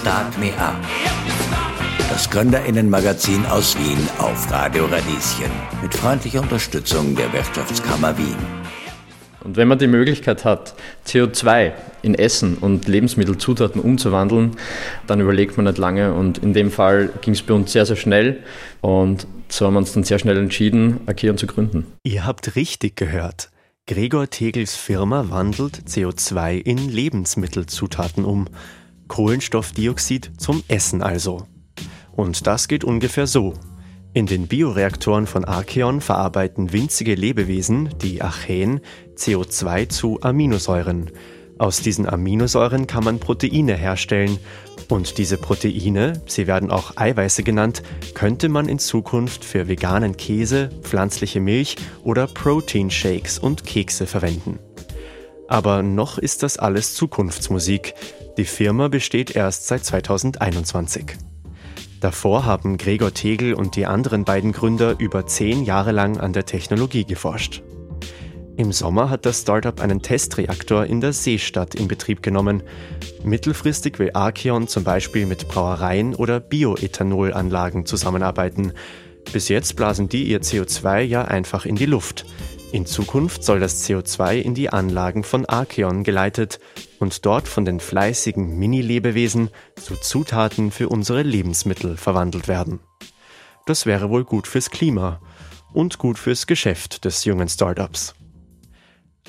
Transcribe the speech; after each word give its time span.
Start 0.00 0.38
Me 0.38 0.50
Up. 0.56 0.76
Das 2.08 2.30
Gründerinnenmagazin 2.30 3.44
aus 3.44 3.76
Wien 3.76 3.98
auf 4.16 4.50
Radio 4.50 4.86
Radieschen 4.86 5.50
mit 5.82 5.92
freundlicher 5.92 6.40
Unterstützung 6.40 7.14
der 7.14 7.30
Wirtschaftskammer 7.34 8.16
Wien. 8.16 8.36
Und 9.44 9.56
wenn 9.56 9.68
man 9.68 9.78
die 9.78 9.88
Möglichkeit 9.88 10.46
hat, 10.46 10.74
CO2 11.06 11.72
in 12.00 12.14
Essen 12.14 12.56
und 12.56 12.88
Lebensmittelzutaten 12.88 13.82
umzuwandeln, 13.82 14.52
dann 15.06 15.20
überlegt 15.20 15.58
man 15.58 15.66
nicht 15.66 15.76
lange. 15.76 16.14
Und 16.14 16.38
in 16.38 16.54
dem 16.54 16.70
Fall 16.70 17.10
ging 17.20 17.34
es 17.34 17.42
bei 17.42 17.52
uns 17.52 17.70
sehr, 17.70 17.84
sehr 17.84 17.96
schnell. 17.96 18.42
Und 18.80 19.26
so 19.50 19.66
haben 19.66 19.74
wir 19.74 19.80
uns 19.80 19.92
dann 19.92 20.04
sehr 20.04 20.18
schnell 20.18 20.38
entschieden, 20.38 21.00
Akion 21.04 21.36
zu 21.36 21.46
gründen. 21.46 21.86
Ihr 22.04 22.24
habt 22.24 22.56
richtig 22.56 22.96
gehört. 22.96 23.50
Gregor 23.86 24.30
Tegels 24.30 24.76
Firma 24.76 25.28
wandelt 25.28 25.82
CO2 25.86 26.58
in 26.58 26.88
Lebensmittelzutaten 26.88 28.24
um. 28.24 28.46
Kohlenstoffdioxid 29.10 30.30
zum 30.38 30.62
Essen 30.68 31.02
also. 31.02 31.42
Und 32.12 32.46
das 32.46 32.68
geht 32.68 32.84
ungefähr 32.84 33.26
so. 33.26 33.54
In 34.14 34.26
den 34.26 34.46
Bioreaktoren 34.46 35.26
von 35.26 35.44
Archeon 35.44 36.00
verarbeiten 36.00 36.72
winzige 36.72 37.16
Lebewesen, 37.16 37.90
die 38.00 38.22
Archäen, 38.22 38.80
CO2 39.16 39.88
zu 39.88 40.20
Aminosäuren. 40.22 41.10
Aus 41.58 41.80
diesen 41.80 42.08
Aminosäuren 42.08 42.86
kann 42.86 43.04
man 43.04 43.18
Proteine 43.18 43.76
herstellen. 43.76 44.38
Und 44.88 45.18
diese 45.18 45.36
Proteine, 45.36 46.22
sie 46.26 46.46
werden 46.46 46.70
auch 46.70 46.96
Eiweiße 46.96 47.42
genannt, 47.42 47.82
könnte 48.14 48.48
man 48.48 48.68
in 48.68 48.78
Zukunft 48.78 49.44
für 49.44 49.68
veganen 49.68 50.16
Käse, 50.16 50.70
pflanzliche 50.82 51.40
Milch 51.40 51.76
oder 52.04 52.28
Protein-Shakes 52.28 53.38
und 53.40 53.66
Kekse 53.66 54.06
verwenden. 54.06 54.58
Aber 55.50 55.82
noch 55.82 56.16
ist 56.16 56.44
das 56.44 56.58
alles 56.58 56.94
Zukunftsmusik. 56.94 57.94
Die 58.36 58.44
Firma 58.44 58.86
besteht 58.86 59.34
erst 59.34 59.66
seit 59.66 59.84
2021. 59.84 61.16
Davor 62.00 62.46
haben 62.46 62.78
Gregor 62.78 63.12
Tegel 63.12 63.54
und 63.54 63.74
die 63.74 63.84
anderen 63.84 64.24
beiden 64.24 64.52
Gründer 64.52 64.94
über 65.00 65.26
zehn 65.26 65.64
Jahre 65.64 65.90
lang 65.90 66.18
an 66.18 66.32
der 66.32 66.46
Technologie 66.46 67.04
geforscht. 67.04 67.64
Im 68.56 68.70
Sommer 68.70 69.10
hat 69.10 69.26
das 69.26 69.40
Startup 69.40 69.80
einen 69.80 70.02
Testreaktor 70.02 70.86
in 70.86 71.00
der 71.00 71.12
Seestadt 71.12 71.74
in 71.74 71.88
Betrieb 71.88 72.22
genommen. 72.22 72.62
Mittelfristig 73.24 73.98
will 73.98 74.12
Archeon 74.14 74.68
zum 74.68 74.84
Beispiel 74.84 75.26
mit 75.26 75.48
Brauereien 75.48 76.14
oder 76.14 76.38
Bioethanolanlagen 76.38 77.86
zusammenarbeiten. 77.86 78.72
Bis 79.32 79.48
jetzt 79.48 79.74
blasen 79.74 80.08
die 80.08 80.28
ihr 80.28 80.42
CO2 80.42 81.00
ja 81.00 81.24
einfach 81.24 81.66
in 81.66 81.74
die 81.74 81.86
Luft. 81.86 82.24
In 82.72 82.86
Zukunft 82.86 83.42
soll 83.42 83.58
das 83.58 83.84
CO2 83.84 84.36
in 84.36 84.54
die 84.54 84.70
Anlagen 84.70 85.24
von 85.24 85.44
Archeon 85.44 86.04
geleitet 86.04 86.60
und 87.00 87.26
dort 87.26 87.48
von 87.48 87.64
den 87.64 87.80
fleißigen 87.80 88.56
Mini-Lebewesen 88.56 89.50
zu 89.74 89.96
Zutaten 89.96 90.70
für 90.70 90.88
unsere 90.88 91.22
Lebensmittel 91.22 91.96
verwandelt 91.96 92.46
werden. 92.46 92.78
Das 93.66 93.86
wäre 93.86 94.08
wohl 94.08 94.24
gut 94.24 94.46
fürs 94.46 94.70
Klima 94.70 95.20
und 95.72 95.98
gut 95.98 96.16
fürs 96.16 96.46
Geschäft 96.46 97.04
des 97.04 97.24
jungen 97.24 97.48
Startups. 97.48 98.14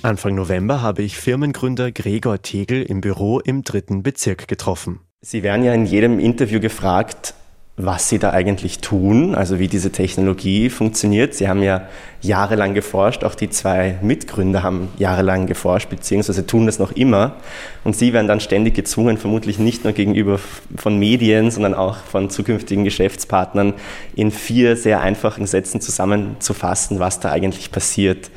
Anfang 0.03 0.36
November 0.36 0.83
habe 0.83 1.02
ich 1.02 1.17
Firmengründer 1.17 1.92
Gregor 1.92 2.44
Tegel 2.44 2.83
im 2.83 3.02
Büro 3.02 3.39
im 3.39 3.64
dritten 3.64 4.03
Bezirk 4.03 4.48
getroffen. 4.48 5.00
Sie 5.22 5.42
werden 5.42 5.66
ja 5.66 5.73
in 5.73 5.88
jedem 5.88 6.20
Interview 6.20 6.59
gefragt, 6.59 7.33
was 7.77 8.09
Sie 8.09 8.19
da 8.19 8.31
eigentlich 8.31 8.80
tun, 8.80 9.33
also 9.33 9.58
wie 9.58 9.67
diese 9.67 9.91
Technologie 9.91 10.69
funktioniert. 10.69 11.33
Sie 11.33 11.47
haben 11.47 11.64
ja 11.64 11.88
jahrelang 12.22 12.73
geforscht, 12.73 13.23
auch 13.23 13.33
die 13.33 13.50
zwei 13.50 13.97
Mitgründer 14.02 14.61
haben 14.61 14.89
jahrelang 14.97 15.47
geforscht, 15.47 15.89
beziehungsweise 15.89 16.45
tun 16.45 16.66
das 16.66 16.80
noch 16.80 16.92
immer. 16.92 17.38
Und 17.83 17.95
Sie 17.95 18.14
werden 18.14 18.27
dann 18.27 18.42
ständig 18.42 18.75
gezwungen, 18.75 19.17
vermutlich 19.17 19.58
nicht 19.58 19.83
nur 19.83 19.94
gegenüber 19.94 20.39
von 20.75 20.99
Medien, 20.99 21.49
sondern 21.49 21.73
auch 21.73 21.97
von 21.97 22.30
zukünftigen 22.30 22.83
Geschäftspartnern 22.83 23.73
in 24.16 24.31
vier 24.31 24.75
sehr 24.75 25.02
einfachen 25.02 25.47
Sätzen 25.47 25.81
zusammenzufassen, 25.81 26.99
was 26.99 27.20
da 27.20 27.31
eigentlich 27.31 27.71
passiert. 27.71 28.31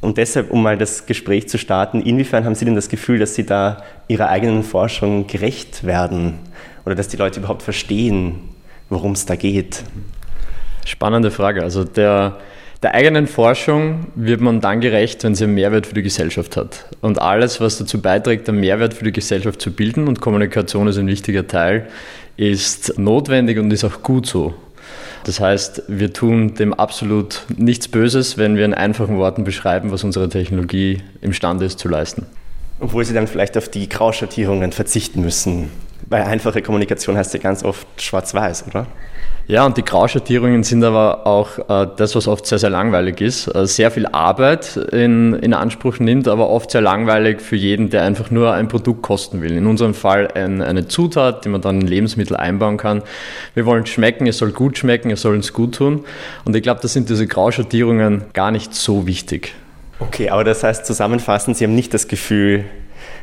Und 0.00 0.18
deshalb, 0.18 0.50
um 0.50 0.62
mal 0.62 0.76
das 0.76 1.06
Gespräch 1.06 1.48
zu 1.48 1.58
starten, 1.58 2.00
inwiefern 2.00 2.44
haben 2.44 2.54
Sie 2.54 2.64
denn 2.64 2.74
das 2.74 2.88
Gefühl, 2.88 3.18
dass 3.18 3.34
Sie 3.34 3.46
da 3.46 3.82
Ihrer 4.08 4.28
eigenen 4.28 4.62
Forschung 4.62 5.26
gerecht 5.26 5.84
werden? 5.84 6.38
Oder 6.84 6.94
dass 6.94 7.08
die 7.08 7.16
Leute 7.16 7.40
überhaupt 7.40 7.62
verstehen, 7.62 8.53
worum 8.90 9.12
es 9.12 9.26
da 9.26 9.36
geht? 9.36 9.84
Spannende 10.84 11.30
Frage. 11.30 11.62
Also 11.62 11.84
der, 11.84 12.38
der 12.82 12.94
eigenen 12.94 13.26
Forschung 13.26 14.08
wird 14.14 14.40
man 14.40 14.60
dann 14.60 14.80
gerecht, 14.80 15.24
wenn 15.24 15.34
sie 15.34 15.44
einen 15.44 15.54
Mehrwert 15.54 15.86
für 15.86 15.94
die 15.94 16.02
Gesellschaft 16.02 16.56
hat. 16.56 16.86
Und 17.00 17.20
alles, 17.20 17.60
was 17.60 17.78
dazu 17.78 18.00
beiträgt, 18.00 18.48
einen 18.48 18.60
Mehrwert 18.60 18.94
für 18.94 19.04
die 19.04 19.12
Gesellschaft 19.12 19.60
zu 19.60 19.72
bilden, 19.72 20.06
und 20.08 20.20
Kommunikation 20.20 20.86
ist 20.86 20.98
ein 20.98 21.06
wichtiger 21.06 21.46
Teil, 21.46 21.88
ist 22.36 22.98
notwendig 22.98 23.58
und 23.58 23.72
ist 23.72 23.84
auch 23.84 24.02
gut 24.02 24.26
so. 24.26 24.54
Das 25.24 25.40
heißt, 25.40 25.84
wir 25.88 26.12
tun 26.12 26.54
dem 26.54 26.74
absolut 26.74 27.46
nichts 27.56 27.88
Böses, 27.88 28.36
wenn 28.36 28.56
wir 28.56 28.66
in 28.66 28.74
einfachen 28.74 29.16
Worten 29.16 29.44
beschreiben, 29.44 29.90
was 29.90 30.04
unsere 30.04 30.28
Technologie 30.28 31.02
imstande 31.22 31.64
ist 31.64 31.78
zu 31.78 31.88
leisten. 31.88 32.26
Obwohl 32.78 33.04
Sie 33.04 33.14
dann 33.14 33.26
vielleicht 33.26 33.56
auf 33.56 33.68
die 33.68 33.88
Grauschattierungen 33.88 34.72
verzichten 34.72 35.22
müssen. 35.22 35.70
Weil 36.14 36.22
einfache 36.22 36.62
Kommunikation 36.62 37.16
heißt 37.16 37.34
ja 37.34 37.40
ganz 37.40 37.64
oft 37.64 37.88
schwarz-weiß, 38.00 38.66
oder? 38.68 38.86
Ja, 39.48 39.66
und 39.66 39.76
die 39.76 39.84
Grauschattierungen 39.84 40.62
sind 40.62 40.84
aber 40.84 41.26
auch 41.26 41.58
äh, 41.68 41.88
das, 41.96 42.14
was 42.14 42.28
oft 42.28 42.46
sehr, 42.46 42.60
sehr 42.60 42.70
langweilig 42.70 43.20
ist. 43.20 43.52
Äh, 43.52 43.66
sehr 43.66 43.90
viel 43.90 44.06
Arbeit 44.06 44.76
in, 44.92 45.34
in 45.34 45.52
Anspruch 45.54 45.98
nimmt, 45.98 46.28
aber 46.28 46.50
oft 46.50 46.70
sehr 46.70 46.82
langweilig 46.82 47.40
für 47.40 47.56
jeden, 47.56 47.90
der 47.90 48.04
einfach 48.04 48.30
nur 48.30 48.52
ein 48.52 48.68
Produkt 48.68 49.02
kosten 49.02 49.42
will. 49.42 49.56
In 49.56 49.66
unserem 49.66 49.92
Fall 49.92 50.28
ein, 50.36 50.62
eine 50.62 50.86
Zutat, 50.86 51.44
die 51.44 51.48
man 51.48 51.62
dann 51.62 51.80
in 51.80 51.88
Lebensmittel 51.88 52.36
einbauen 52.36 52.76
kann. 52.76 53.02
Wir 53.54 53.66
wollen 53.66 53.84
schmecken, 53.84 54.28
es 54.28 54.38
soll 54.38 54.52
gut 54.52 54.78
schmecken, 54.78 55.10
es 55.10 55.22
soll 55.22 55.34
uns 55.34 55.52
gut 55.52 55.74
tun. 55.74 56.04
Und 56.44 56.54
ich 56.54 56.62
glaube, 56.62 56.80
da 56.80 56.86
sind 56.86 57.08
diese 57.08 57.26
Grauschattierungen 57.26 58.26
gar 58.34 58.52
nicht 58.52 58.72
so 58.72 59.08
wichtig. 59.08 59.52
Okay, 59.98 60.30
aber 60.30 60.44
das 60.44 60.62
heißt 60.62 60.86
zusammenfassend, 60.86 61.56
Sie 61.56 61.64
haben 61.64 61.74
nicht 61.74 61.92
das 61.92 62.06
Gefühl, 62.06 62.66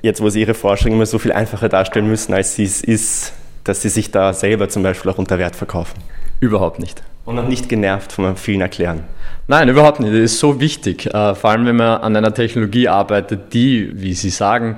jetzt 0.02 0.22
wo 0.22 0.30
Sie 0.30 0.42
Ihre 0.42 0.54
Forschung 0.54 0.92
immer 0.92 1.06
so 1.06 1.20
viel 1.20 1.32
einfacher 1.32 1.70
darstellen 1.70 2.08
müssen, 2.08 2.34
als 2.34 2.56
sie 2.56 2.64
es 2.64 2.84
ist, 2.84 3.34
dass 3.64 3.82
Sie 3.82 3.90
sich 3.90 4.12
da 4.12 4.34
selber 4.34 4.70
zum 4.70 4.84
Beispiel 4.84 5.12
auch 5.12 5.18
unter 5.18 5.38
Wert 5.38 5.56
verkaufen? 5.56 6.00
Überhaupt 6.40 6.80
nicht. 6.80 7.02
Und 7.26 7.36
noch 7.36 7.48
nicht 7.48 7.70
genervt 7.70 8.12
von 8.12 8.36
vielen 8.36 8.62
Erklären? 8.62 9.04
Nein, 9.48 9.70
überhaupt 9.70 10.00
nicht. 10.00 10.12
Das 10.12 10.20
ist 10.20 10.40
so 10.40 10.60
wichtig. 10.60 11.08
Äh, 11.08 11.36
vor 11.36 11.52
allem, 11.52 11.66
wenn 11.66 11.76
man 11.76 12.02
an 12.02 12.16
einer 12.16 12.34
Technologie 12.34 12.88
arbeitet, 12.88 13.54
die, 13.54 13.92
wie 13.94 14.14
Sie 14.14 14.30
sagen, 14.30 14.78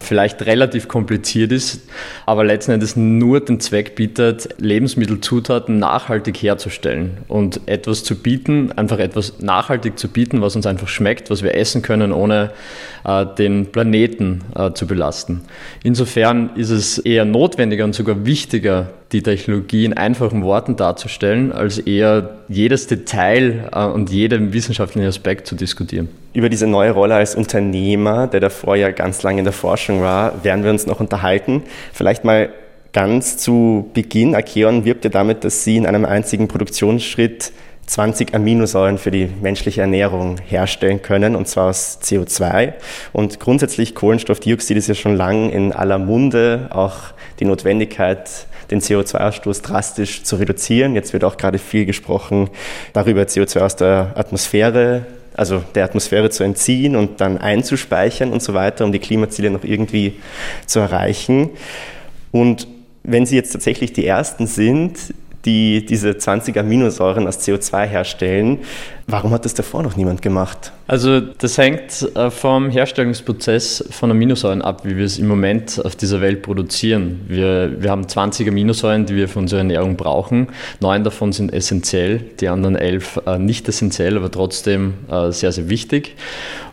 vielleicht 0.00 0.44
relativ 0.46 0.88
kompliziert 0.88 1.52
ist, 1.52 1.88
aber 2.26 2.44
letzten 2.44 2.72
Endes 2.72 2.96
nur 2.96 3.40
den 3.40 3.60
Zweck 3.60 3.94
bietet, 3.94 4.48
Lebensmittelzutaten 4.58 5.78
nachhaltig 5.78 6.36
herzustellen 6.36 7.18
und 7.28 7.60
etwas 7.66 8.04
zu 8.04 8.16
bieten, 8.16 8.72
einfach 8.72 8.98
etwas 8.98 9.40
nachhaltig 9.40 9.98
zu 9.98 10.08
bieten, 10.08 10.40
was 10.42 10.56
uns 10.56 10.66
einfach 10.66 10.88
schmeckt, 10.88 11.30
was 11.30 11.42
wir 11.42 11.54
essen 11.54 11.82
können, 11.82 12.12
ohne 12.12 12.50
äh, 13.04 13.26
den 13.38 13.66
Planeten 13.66 14.42
äh, 14.54 14.72
zu 14.72 14.86
belasten. 14.86 15.42
Insofern 15.82 16.50
ist 16.56 16.70
es 16.70 16.98
eher 16.98 17.24
notwendiger 17.24 17.84
und 17.84 17.94
sogar 17.94 18.26
wichtiger, 18.26 18.90
die 19.14 19.22
Technologie 19.22 19.84
in 19.84 19.94
einfachen 19.94 20.42
Worten 20.42 20.76
darzustellen, 20.76 21.52
als 21.52 21.78
eher 21.78 22.30
jedes 22.48 22.88
Detail 22.88 23.70
äh, 23.72 23.84
und 23.84 24.10
jeden 24.10 24.52
wissenschaftlichen 24.52 25.06
Aspekt 25.06 25.46
zu 25.46 25.54
diskutieren. 25.54 26.08
Über 26.34 26.48
diese 26.48 26.66
neue 26.66 26.90
Rolle 26.90 27.14
als 27.14 27.36
Unternehmer, 27.36 28.26
der 28.26 28.40
davor 28.40 28.76
ja 28.76 28.90
ganz 28.90 29.22
lange 29.22 29.38
in 29.38 29.44
der 29.44 29.52
Forschung 29.52 30.02
war, 30.02 30.44
werden 30.44 30.64
wir 30.64 30.70
uns 30.70 30.86
noch 30.86 30.98
unterhalten. 30.98 31.62
Vielleicht 31.92 32.24
mal 32.24 32.50
ganz 32.92 33.36
zu 33.36 33.90
Beginn. 33.94 34.34
Akeon 34.34 34.84
wirbt 34.84 35.04
ja 35.04 35.10
damit, 35.10 35.44
dass 35.44 35.64
sie 35.64 35.76
in 35.76 35.86
einem 35.86 36.04
einzigen 36.04 36.48
Produktionsschritt 36.48 37.52
20 37.86 38.34
Aminosäuren 38.34 38.98
für 38.98 39.10
die 39.10 39.28
menschliche 39.42 39.82
Ernährung 39.82 40.38
herstellen 40.38 41.02
können, 41.02 41.36
und 41.36 41.46
zwar 41.46 41.68
aus 41.68 42.00
CO2. 42.02 42.72
Und 43.12 43.40
grundsätzlich 43.40 43.94
Kohlenstoffdioxid 43.94 44.76
ist 44.76 44.88
ja 44.88 44.94
schon 44.94 45.16
lang 45.16 45.50
in 45.50 45.72
aller 45.72 45.98
Munde, 45.98 46.68
auch 46.70 46.96
die 47.40 47.44
Notwendigkeit, 47.44 48.46
den 48.74 48.80
CO2-Ausstoß 48.80 49.62
drastisch 49.62 50.24
zu 50.24 50.36
reduzieren. 50.36 50.94
Jetzt 50.94 51.12
wird 51.12 51.24
auch 51.24 51.36
gerade 51.36 51.58
viel 51.58 51.86
gesprochen 51.86 52.50
darüber, 52.92 53.22
CO2 53.22 53.60
aus 53.60 53.76
der 53.76 54.12
Atmosphäre 54.16 55.06
also 55.36 55.64
der 55.74 55.84
Atmosphäre 55.84 56.30
zu 56.30 56.44
entziehen 56.44 56.94
und 56.94 57.20
dann 57.20 57.38
einzuspeichern 57.38 58.30
und 58.30 58.40
so 58.40 58.54
weiter, 58.54 58.84
um 58.84 58.92
die 58.92 59.00
Klimaziele 59.00 59.50
noch 59.50 59.64
irgendwie 59.64 60.14
zu 60.64 60.78
erreichen. 60.78 61.50
Und 62.30 62.68
wenn 63.02 63.26
Sie 63.26 63.36
jetzt 63.36 63.52
tatsächlich 63.52 63.92
die 63.92 64.06
Ersten 64.06 64.46
sind, 64.46 64.96
die 65.44 65.84
diese 65.84 66.16
20 66.16 66.56
Aminosäuren 66.56 67.26
aus 67.26 67.40
CO2 67.40 67.84
herstellen, 67.84 68.60
Warum 69.06 69.32
hat 69.32 69.44
das 69.44 69.52
davor 69.52 69.82
noch 69.82 69.96
niemand 69.96 70.22
gemacht? 70.22 70.72
Also 70.86 71.20
das 71.20 71.58
hängt 71.58 72.08
äh, 72.14 72.30
vom 72.30 72.70
Herstellungsprozess 72.70 73.84
von 73.90 74.10
Aminosäuren 74.10 74.62
ab, 74.62 74.82
wie 74.84 74.96
wir 74.96 75.04
es 75.04 75.18
im 75.18 75.28
Moment 75.28 75.82
auf 75.84 75.94
dieser 75.96 76.20
Welt 76.20 76.42
produzieren. 76.42 77.20
Wir, 77.28 77.82
wir 77.82 77.90
haben 77.90 78.08
20 78.08 78.48
Aminosäuren, 78.48 79.04
die 79.06 79.16
wir 79.16 79.28
für 79.28 79.38
unsere 79.38 79.60
Ernährung 79.60 79.96
brauchen. 79.96 80.48
Neun 80.80 81.04
davon 81.04 81.32
sind 81.32 81.52
essentiell, 81.52 82.20
die 82.40 82.48
anderen 82.48 82.76
elf 82.76 83.20
äh, 83.26 83.38
nicht 83.38 83.68
essentiell, 83.68 84.16
aber 84.16 84.30
trotzdem 84.30 84.94
äh, 85.10 85.30
sehr, 85.32 85.52
sehr 85.52 85.68
wichtig. 85.68 86.16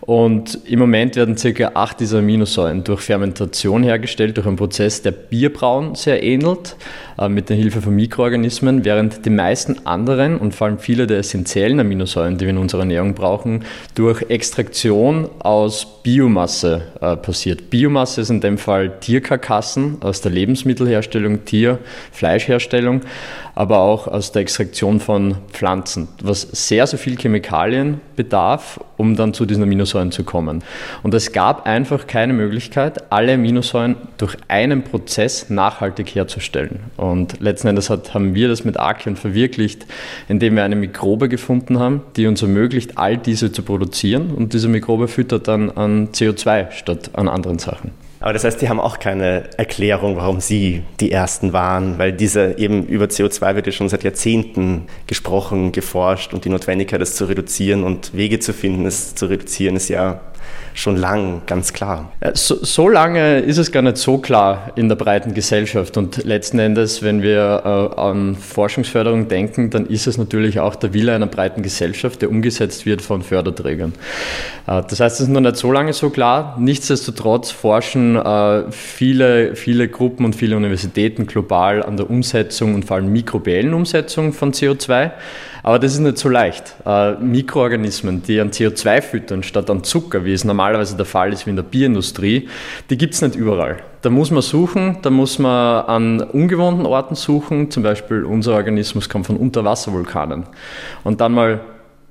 Und 0.02 0.60
im 0.66 0.80
Moment 0.80 1.16
werden 1.16 1.38
circa 1.38 1.72
acht 1.76 2.00
dieser 2.00 2.20
Aminosäuren 2.20 2.84
durch 2.84 3.02
Fermentation 3.02 3.84
hergestellt, 3.84 4.36
durch 4.36 4.48
einen 4.48 4.56
Prozess, 4.56 5.04
der 5.04 5.12
Bierbrauen 5.12 5.94
sehr 5.96 6.24
ähnelt, 6.24 6.76
äh, 7.20 7.30
mit 7.30 7.50
der 7.50 7.56
Hilfe 7.56 7.82
von 7.82 7.96
Mikroorganismen, 7.96 8.84
während 8.84 9.26
die 9.26 9.30
meisten 9.30 9.86
anderen 9.86 10.38
und 10.38 10.56
vor 10.56 10.68
allem 10.68 10.80
viele 10.80 11.06
der 11.06 11.20
essentiellen 11.20 11.80
Aminosäuren, 11.80 12.21
die 12.30 12.46
wir 12.46 12.50
in 12.50 12.58
unserer 12.58 12.82
Ernährung 12.82 13.14
brauchen, 13.14 13.66
durch 13.96 14.24
Extraktion 14.30 15.30
aus 15.40 16.02
Biomasse 16.04 16.84
äh, 17.02 17.16
passiert. 17.16 17.70
Biomasse 17.70 18.22
ist 18.22 18.30
in 18.30 18.42
dem 18.42 18.58
Fall 18.58 19.00
Tierkarkassen 19.00 19.98
aus 20.02 20.22
der 20.22 20.32
Lebensmittelherstellung, 20.32 21.46
Tierfleischherstellung 21.46 23.02
aber 23.56 23.80
auch 23.80 24.08
aus 24.08 24.32
der 24.32 24.42
Extraktion 24.42 25.00
von 25.00 25.36
Pflanzen, 25.52 26.08
was 26.22 26.42
sehr, 26.42 26.88
sehr 26.88 27.00
viel 27.00 27.18
Chemikalien 27.18 28.02
bedarf, 28.16 28.80
um 29.02 29.16
dann 29.16 29.34
zu 29.34 29.48
diesen 29.48 29.64
Aminosäuren 29.64 30.12
zu 30.12 30.24
kommen. 30.24 30.64
Und 31.02 31.16
es 31.16 31.32
gab 31.32 31.66
einfach 31.66 32.06
keine 32.06 32.34
Möglichkeit, 32.34 33.12
alle 33.12 33.34
Aminosäuren 33.34 33.96
durch 34.20 34.38
einen 34.48 34.84
Prozess 34.84 35.50
nachhaltig 35.50 36.14
herzustellen. 36.14 36.82
Und 36.98 37.40
letzten 37.40 37.68
Endes 37.68 37.90
hat, 37.90 38.14
haben 38.14 38.36
wir 38.36 38.48
das 38.48 38.64
mit 38.64 38.78
Archeon 38.78 39.16
verwirklicht, 39.16 39.88
indem 40.28 40.56
wir 40.56 40.64
eine 40.64 40.76
Mikrobe 40.76 41.30
gefunden 41.30 41.80
haben, 41.80 42.02
die 42.16 42.28
uns 42.28 42.44
ermöglicht, 42.44 43.00
all 43.00 43.18
diese 43.18 43.52
zu 43.52 43.64
produzieren. 43.64 44.30
Und 44.30 44.54
diese 44.54 44.68
Mikrobe 44.68 45.08
füttert 45.08 45.48
dann 45.48 45.72
an 45.72 46.10
CO2 46.10 46.72
statt 46.72 47.10
an 47.14 47.28
anderen 47.28 47.58
Sachen. 47.58 48.01
Aber 48.22 48.34
das 48.34 48.44
heißt, 48.44 48.62
die 48.62 48.70
haben 48.70 48.80
auch 48.80 49.00
keine 49.00 49.50
Erklärung, 49.58 50.16
warum 50.16 50.40
sie 50.40 50.84
die 51.00 51.12
Ersten 51.12 51.54
waren, 51.54 51.98
weil 51.98 52.14
diese 52.14 52.58
eben 52.60 52.86
über 52.86 53.06
CO2 53.06 53.56
wird 53.56 53.66
ja 53.66 53.72
schon 53.72 53.90
seit 53.90 54.04
Jahrzehnten 54.04 54.84
gesprochen, 55.08 55.72
geforscht 55.72 56.32
und 56.34 56.46
die 56.46 56.50
Notwendigkeit, 56.50 57.02
es 57.02 57.16
zu 57.16 57.26
reduzieren 57.26 57.84
und 57.84 58.16
Wege 58.16 58.40
zu 58.40 58.54
finden, 58.54 58.86
es 58.86 59.16
zu 59.16 59.26
reduzieren, 59.26 59.76
ist 59.76 59.90
ja 59.90 60.22
schon 60.74 60.98
lang 60.98 61.42
ganz 61.46 61.74
klar. 61.74 62.12
So, 62.34 62.64
so, 62.64 62.90
lange 62.90 63.40
ist 63.40 63.58
es 63.58 63.72
gar 63.72 63.82
nicht 63.82 63.98
so 63.98 64.18
klar 64.18 64.72
in 64.76 64.90
der 64.90 64.96
breiten 64.96 65.34
Gesellschaft. 65.34 65.98
Und 65.98 66.24
letzten 66.24 66.60
Endes, 66.60 67.04
wenn 67.04 67.22
wir 67.22 67.62
äh, 67.98 68.00
an 68.00 68.36
Forschungsförderung 68.36 69.28
denken, 69.28 69.70
dann 69.70 69.86
ist 69.86 70.08
es 70.08 70.18
natürlich 70.18 70.60
auch 70.60 70.76
der 70.76 70.94
Wille 70.94 71.14
einer 71.14 71.28
breiten 71.28 71.62
Gesellschaft, 71.64 72.22
der 72.22 72.30
umgesetzt 72.30 72.86
wird 72.86 73.02
von 73.02 73.22
Förderträgern. 73.22 73.94
Äh, 74.68 74.82
das 74.90 75.00
heißt, 75.00 75.22
es 75.22 75.28
ist 75.28 75.34
noch 75.34 75.42
nicht 75.42 75.58
so 75.58 75.72
lange 75.72 75.94
so 75.94 76.10
klar. 76.10 76.56
Nichtsdestotrotz 76.60 77.52
forschen 77.52 78.16
äh, 78.16 78.72
viele, 78.72 79.56
viele 79.56 79.88
Gruppen 79.88 80.26
und 80.26 80.36
viele 80.36 80.56
Universitäten 80.56 81.28
global 81.28 81.84
an 81.84 81.98
der 81.98 82.10
Umsetzung 82.10 82.76
und 82.76 82.86
vor 82.86 82.98
allem 82.98 83.12
mikrobiellen 83.12 83.74
Umsetzung 83.74 84.34
von 84.34 84.54
CO2. 84.54 85.12
Aber 85.64 85.78
das 85.78 85.94
ist 85.94 86.00
nicht 86.00 86.18
so 86.18 86.30
leicht. 86.30 86.76
Äh, 86.86 87.14
Mikroorganismen, 87.16 88.24
die 88.24 88.40
an 88.40 88.52
CO2 88.52 89.02
füttern 89.02 89.44
statt 89.44 89.70
an 89.70 89.84
Zucker, 89.84 90.26
wie 90.26 90.34
es 90.34 90.44
normalerweise 90.62 90.96
der 90.96 91.08
Fall 91.08 91.34
ist 91.34 91.48
wie 91.48 91.50
in 91.50 91.56
der 91.56 91.64
Bioindustrie, 91.64 92.48
die 92.92 92.98
gibt 92.98 93.16
es 93.16 93.22
nicht 93.24 93.36
überall. 93.36 93.78
Da 94.04 94.12
muss 94.12 94.30
man 94.30 94.44
suchen, 94.44 94.98
da 95.02 95.10
muss 95.10 95.40
man 95.40 95.86
an 95.86 96.22
ungewohnten 96.22 96.86
Orten 96.86 97.16
suchen. 97.16 97.72
Zum 97.72 97.82
Beispiel 97.82 98.24
unser 98.24 98.54
Organismus 98.54 99.10
kommt 99.10 99.26
von 99.26 99.38
Unterwasservulkanen. 99.38 100.44
Und 101.04 101.20
dann 101.20 101.34
mal 101.34 101.62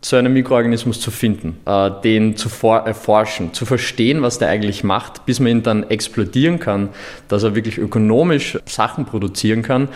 so 0.02 0.16
einen 0.16 0.32
Mikroorganismus 0.32 1.00
zu 1.00 1.10
finden, 1.10 1.58
äh, 1.66 1.90
den 2.02 2.36
zu 2.36 2.48
erforschen, 2.66 3.52
zu 3.52 3.66
verstehen, 3.66 4.22
was 4.22 4.38
der 4.38 4.48
eigentlich 4.48 4.82
macht, 4.82 5.26
bis 5.26 5.38
man 5.40 5.50
ihn 5.52 5.62
dann 5.62 5.88
explodieren 5.88 6.58
kann, 6.58 6.88
dass 7.28 7.42
er 7.42 7.54
wirklich 7.54 7.78
ökonomisch 7.78 8.58
Sachen 8.66 9.04
produzieren 9.04 9.62
kann, 9.62 9.88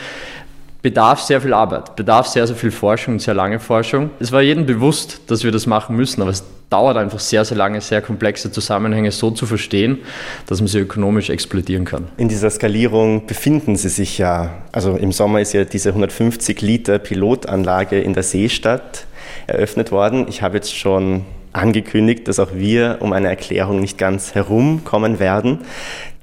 bedarf 0.85 1.23
sehr 1.23 1.41
viel 1.41 1.55
Arbeit, 1.55 1.97
bedarf 1.97 2.27
sehr, 2.27 2.47
sehr 2.47 2.57
viel 2.57 2.71
Forschung 2.71 3.19
sehr 3.19 3.33
lange 3.33 3.59
Forschung. 3.59 4.11
Es 4.21 4.33
war 4.33 4.43
jedem 4.43 4.67
bewusst, 4.67 5.23
dass 5.29 5.43
wir 5.43 5.51
das 5.51 5.67
machen 5.67 5.97
müssen, 5.97 6.21
aber 6.21 6.31
es 6.31 6.45
dauert 6.69 6.99
einfach 6.99 7.21
sehr, 7.21 7.43
sehr 7.47 7.57
lange, 7.57 7.81
sehr 7.81 8.03
komplexe 8.03 8.53
Zusammenhänge 8.53 9.11
so 9.11 9.31
zu 9.31 9.47
verstehen, 9.47 10.01
dass 10.47 10.61
man 10.61 10.69
sie 10.69 10.81
ökonomisch 10.81 11.31
explodieren 11.31 11.87
kann. 11.87 12.09
In 12.19 12.29
dieser 12.29 12.51
Skalierung 12.51 13.27
befinden 13.27 13.77
Sie 13.77 13.89
sich 13.89 14.19
ja. 14.19 14.51
Also 14.73 14.97
im 14.97 15.11
Sommer 15.11 15.41
ist 15.41 15.55
ja 15.55 15.65
diese 15.65 15.89
150 15.89 16.61
Liter 16.61 16.99
Pilotanlage 16.99 17.99
in 17.99 18.13
der 18.13 18.23
Seestadt 18.23 19.07
eröffnet 19.47 19.91
worden. 19.91 20.27
Ich 20.29 20.43
habe 20.43 20.57
jetzt 20.57 20.77
schon 20.77 21.25
angekündigt, 21.55 22.29
dass 22.29 22.39
auch 22.39 22.53
wir 22.53 22.99
um 23.01 23.15
eine 23.15 23.29
Erklärung 23.29 23.81
nicht 23.81 23.97
ganz 23.97 24.35
herumkommen 24.35 25.19
werden. 25.19 25.61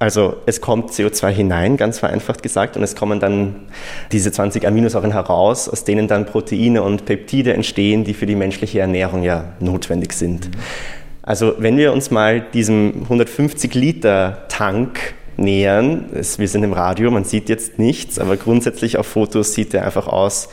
Also 0.02 0.38
es 0.48 0.62
kommt 0.62 0.90
CO2 0.90 1.30
hinein, 1.30 1.78
ganz 1.78 2.00
vereinfacht 2.00 2.42
gesagt, 2.42 2.76
und 2.76 2.82
es 2.82 2.96
kommen 2.96 3.20
dann 3.20 3.68
diese 4.12 4.32
20 4.32 4.66
Aminosäuren 4.66 5.12
heraus, 5.12 5.70
aus 5.70 5.84
denen 5.84 6.08
dann 6.08 6.26
Proteine 6.26 6.82
und 6.82 7.06
Peptide 7.06 7.54
entstehen, 7.54 8.04
die 8.04 8.16
für 8.16 8.26
die 8.26 8.34
menschliche 8.34 8.80
Ernährung 8.80 9.22
ja 9.22 9.54
notwendig 9.60 10.14
sind. 10.14 10.48
Mhm. 10.48 10.54
Also 11.22 11.54
wenn 11.60 11.78
wir 11.78 11.94
uns 11.94 12.10
mal 12.10 12.42
diesem 12.42 13.04
150 13.04 13.76
Liter 13.76 14.48
Tank 14.50 15.14
nähern, 15.38 16.06
wir 16.12 16.48
sind 16.48 16.64
im 16.64 16.74
Radio, 16.74 17.12
man 17.12 17.24
sieht 17.24 17.48
jetzt 17.48 17.78
nichts, 17.78 18.18
aber 18.18 18.38
grundsätzlich 18.38 18.98
auf 18.98 19.06
Fotos 19.06 19.54
sieht 19.54 19.72
er 19.76 19.86
einfach 19.86 20.08
aus 20.08 20.50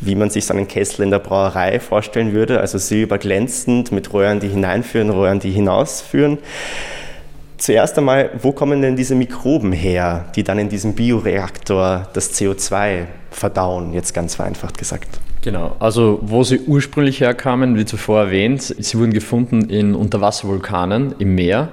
wie 0.00 0.14
man 0.14 0.30
sich 0.30 0.46
so 0.46 0.54
einen 0.54 0.68
Kessel 0.68 1.02
in 1.02 1.10
der 1.10 1.18
Brauerei 1.18 1.80
vorstellen 1.80 2.32
würde, 2.32 2.60
also 2.60 2.78
silberglänzend 2.78 3.90
mit 3.90 4.12
Röhren, 4.12 4.38
die 4.38 4.46
hineinführen, 4.46 5.10
Röhren, 5.10 5.40
die 5.40 5.50
hinausführen. 5.50 6.38
Zuerst 7.58 7.98
einmal, 7.98 8.30
wo 8.40 8.52
kommen 8.52 8.82
denn 8.82 8.96
diese 8.96 9.14
Mikroben 9.14 9.72
her, 9.72 10.26
die 10.36 10.44
dann 10.44 10.58
in 10.58 10.68
diesem 10.68 10.94
Bioreaktor 10.94 12.08
das 12.12 12.32
CO2 12.34 13.06
verdauen, 13.30 13.92
jetzt 13.92 14.14
ganz 14.14 14.36
vereinfacht 14.36 14.78
gesagt? 14.78 15.20
Genau, 15.42 15.76
also 15.78 16.20
wo 16.22 16.42
sie 16.44 16.60
ursprünglich 16.60 17.20
herkamen, 17.20 17.76
wie 17.76 17.84
zuvor 17.84 18.20
erwähnt, 18.22 18.62
sie 18.62 18.98
wurden 18.98 19.12
gefunden 19.12 19.68
in 19.70 19.94
Unterwasservulkanen 19.94 21.16
im 21.18 21.34
Meer 21.34 21.72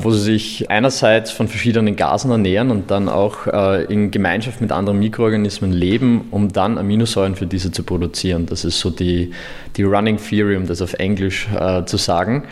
wo 0.00 0.12
sie 0.12 0.20
sich 0.20 0.70
einerseits 0.70 1.32
von 1.32 1.48
verschiedenen 1.48 1.96
Gasen 1.96 2.30
ernähren 2.30 2.70
und 2.70 2.90
dann 2.90 3.08
auch 3.08 3.48
äh, 3.48 3.84
in 3.92 4.12
Gemeinschaft 4.12 4.60
mit 4.60 4.70
anderen 4.70 5.00
Mikroorganismen 5.00 5.72
leben, 5.72 6.28
um 6.30 6.52
dann 6.52 6.78
Aminosäuren 6.78 7.34
für 7.34 7.46
diese 7.46 7.72
zu 7.72 7.82
produzieren. 7.82 8.46
Das 8.46 8.64
ist 8.64 8.78
so 8.78 8.90
die, 8.90 9.32
die 9.76 9.82
Running 9.82 10.16
Theory, 10.16 10.56
um 10.56 10.66
das 10.66 10.82
auf 10.82 10.94
Englisch 10.94 11.48
äh, 11.52 11.84
zu 11.84 11.96
sagen. 11.96 12.44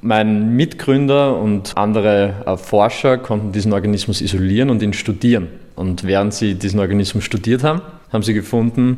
Mein 0.00 0.54
Mitgründer 0.54 1.36
und 1.36 1.76
andere 1.76 2.34
äh, 2.46 2.56
Forscher 2.56 3.18
konnten 3.18 3.52
diesen 3.52 3.72
Organismus 3.72 4.20
isolieren 4.20 4.70
und 4.70 4.82
ihn 4.82 4.92
studieren. 4.92 5.48
Und 5.74 6.04
während 6.04 6.34
sie 6.34 6.54
diesen 6.54 6.80
Organismus 6.80 7.24
studiert 7.24 7.62
haben, 7.62 7.82
haben 8.12 8.22
sie 8.22 8.34
gefunden, 8.34 8.96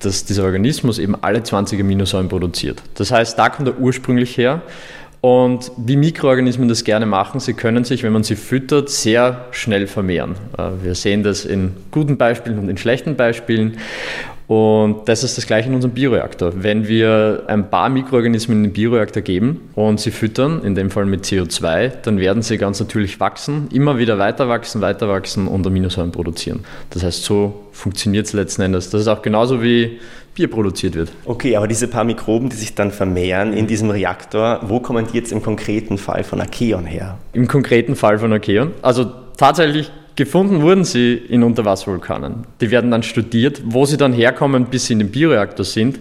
dass 0.00 0.24
dieser 0.24 0.44
Organismus 0.44 0.98
eben 0.98 1.16
alle 1.22 1.42
20 1.42 1.80
Aminosäuren 1.80 2.28
produziert. 2.28 2.82
Das 2.94 3.10
heißt, 3.10 3.38
da 3.38 3.48
kommt 3.48 3.68
er 3.68 3.78
ursprünglich 3.78 4.36
her. 4.36 4.62
Und 5.20 5.70
wie 5.76 5.96
Mikroorganismen 5.96 6.68
das 6.68 6.84
gerne 6.84 7.04
machen, 7.04 7.40
sie 7.40 7.52
können 7.52 7.84
sich, 7.84 8.02
wenn 8.02 8.12
man 8.12 8.22
sie 8.22 8.36
füttert, 8.36 8.88
sehr 8.88 9.44
schnell 9.50 9.86
vermehren. 9.86 10.34
Äh, 10.56 10.70
wir 10.82 10.94
sehen 10.94 11.22
das 11.22 11.44
in 11.44 11.72
guten 11.90 12.16
Beispielen 12.16 12.58
und 12.58 12.68
in 12.68 12.78
schlechten 12.78 13.16
Beispielen. 13.16 13.76
Und 14.50 15.08
das 15.08 15.22
ist 15.22 15.38
das 15.38 15.46
gleiche 15.46 15.68
in 15.68 15.76
unserem 15.76 15.94
Bioreaktor. 15.94 16.52
Wenn 16.56 16.88
wir 16.88 17.44
ein 17.46 17.70
paar 17.70 17.88
Mikroorganismen 17.88 18.56
in 18.56 18.64
den 18.64 18.72
Bioreaktor 18.72 19.22
geben 19.22 19.70
und 19.76 20.00
sie 20.00 20.10
füttern, 20.10 20.64
in 20.64 20.74
dem 20.74 20.90
Fall 20.90 21.06
mit 21.06 21.24
CO2, 21.24 21.92
dann 22.02 22.18
werden 22.18 22.42
sie 22.42 22.58
ganz 22.58 22.80
natürlich 22.80 23.20
wachsen, 23.20 23.68
immer 23.72 23.96
wieder 23.96 24.18
weiter 24.18 24.48
wachsen, 24.48 24.80
weiter 24.80 25.08
wachsen 25.08 25.46
und 25.46 25.64
Aminosäuren 25.64 26.10
produzieren. 26.10 26.64
Das 26.90 27.04
heißt, 27.04 27.22
so 27.22 27.60
funktioniert 27.70 28.26
es 28.26 28.32
letzten 28.32 28.62
Endes. 28.62 28.90
Das 28.90 29.02
ist 29.02 29.06
auch 29.06 29.22
genauso 29.22 29.62
wie 29.62 30.00
Bier 30.34 30.50
produziert 30.50 30.96
wird. 30.96 31.12
Okay, 31.26 31.54
aber 31.54 31.68
diese 31.68 31.86
paar 31.86 32.02
Mikroben, 32.02 32.48
die 32.48 32.56
sich 32.56 32.74
dann 32.74 32.90
vermehren 32.90 33.52
in 33.52 33.68
diesem 33.68 33.90
Reaktor, 33.90 34.62
wo 34.64 34.80
kommen 34.80 35.06
die 35.12 35.16
jetzt 35.16 35.30
im 35.30 35.44
konkreten 35.44 35.96
Fall 35.96 36.24
von 36.24 36.40
Archeon 36.40 36.86
her? 36.86 37.18
Im 37.34 37.46
konkreten 37.46 37.94
Fall 37.94 38.18
von 38.18 38.32
Archeon? 38.32 38.72
Also 38.82 39.12
tatsächlich 39.36 39.92
Gefunden 40.16 40.62
wurden 40.62 40.84
sie 40.84 41.14
in 41.14 41.42
Unterwasservulkanen. 41.42 42.46
Die 42.60 42.70
werden 42.70 42.90
dann 42.90 43.02
studiert, 43.02 43.62
wo 43.64 43.86
sie 43.86 43.96
dann 43.96 44.12
herkommen, 44.12 44.66
bis 44.66 44.86
sie 44.86 44.94
in 44.94 44.98
den 44.98 45.10
Bioreaktor 45.10 45.64
sind. 45.64 45.98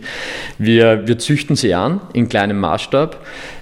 Wir, 0.57 1.07
wir 1.07 1.17
züchten 1.19 1.55
sie 1.55 1.73
an 1.73 2.01
in 2.13 2.27
kleinem 2.27 2.59
Maßstab. 2.59 3.17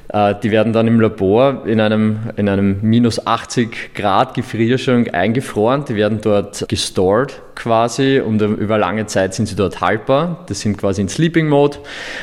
Äh, 0.10 0.36
die 0.42 0.51
werden 0.51 0.74
dann 0.74 0.88
im 0.88 1.00
Labor 1.00 1.66
in 1.66 1.80
einem, 1.82 2.20
in 2.38 2.48
einem 2.50 2.80
minus 2.82 3.25
80 3.25 3.94
Grad 3.94 4.34
Gefrierschrank 4.34 5.13
eingefroren. 5.13 5.86
Die 5.86 5.96
werden 5.96 6.20
dort 6.22 6.68
gestored 6.68 7.42
quasi 7.56 8.20
und 8.20 8.42
über 8.42 8.77
lange 8.77 9.06
Zeit 9.08 9.34
sind 9.34 9.48
sie 9.48 9.56
dort 9.56 9.82
haltbar. 9.82 10.46
Das 10.48 10.62
sind 10.62 10.77
quasi 10.77 11.01
in 11.01 11.10
Sleeping 11.10 11.48
Mode. 11.48 11.77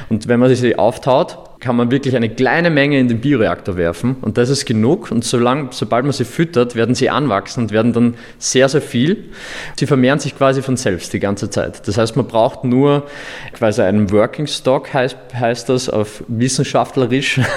Und 0.08 0.28
wenn 0.28 0.40
man 0.40 0.54
sie 0.54 0.78
auftaut, 0.78 1.38
kann 1.64 1.76
man 1.76 1.90
wirklich 1.90 2.14
eine 2.14 2.28
kleine 2.28 2.68
Menge 2.68 3.00
in 3.00 3.08
den 3.08 3.20
Bioreaktor 3.20 3.78
werfen 3.78 4.16
und 4.20 4.36
das 4.36 4.50
ist 4.50 4.66
genug 4.66 5.10
und 5.10 5.24
solang, 5.24 5.68
sobald 5.70 6.04
man 6.04 6.12
sie 6.12 6.26
füttert, 6.26 6.74
werden 6.74 6.94
sie 6.94 7.08
anwachsen 7.08 7.62
und 7.62 7.72
werden 7.72 7.94
dann 7.94 8.14
sehr, 8.38 8.68
sehr 8.68 8.82
viel. 8.82 9.30
Sie 9.74 9.86
vermehren 9.86 10.18
sich 10.18 10.36
quasi 10.36 10.60
von 10.60 10.76
selbst 10.76 11.14
die 11.14 11.20
ganze 11.20 11.48
Zeit. 11.48 11.88
Das 11.88 11.96
heißt, 11.96 12.16
man 12.16 12.26
braucht 12.26 12.64
nur 12.64 13.06
quasi 13.54 13.80
einen 13.80 14.10
Working 14.10 14.46
Stock, 14.46 14.92
heißt, 14.92 15.16
heißt 15.32 15.70
das 15.70 15.88
auf 15.88 16.22
wissenschaftlerisch. 16.28 17.40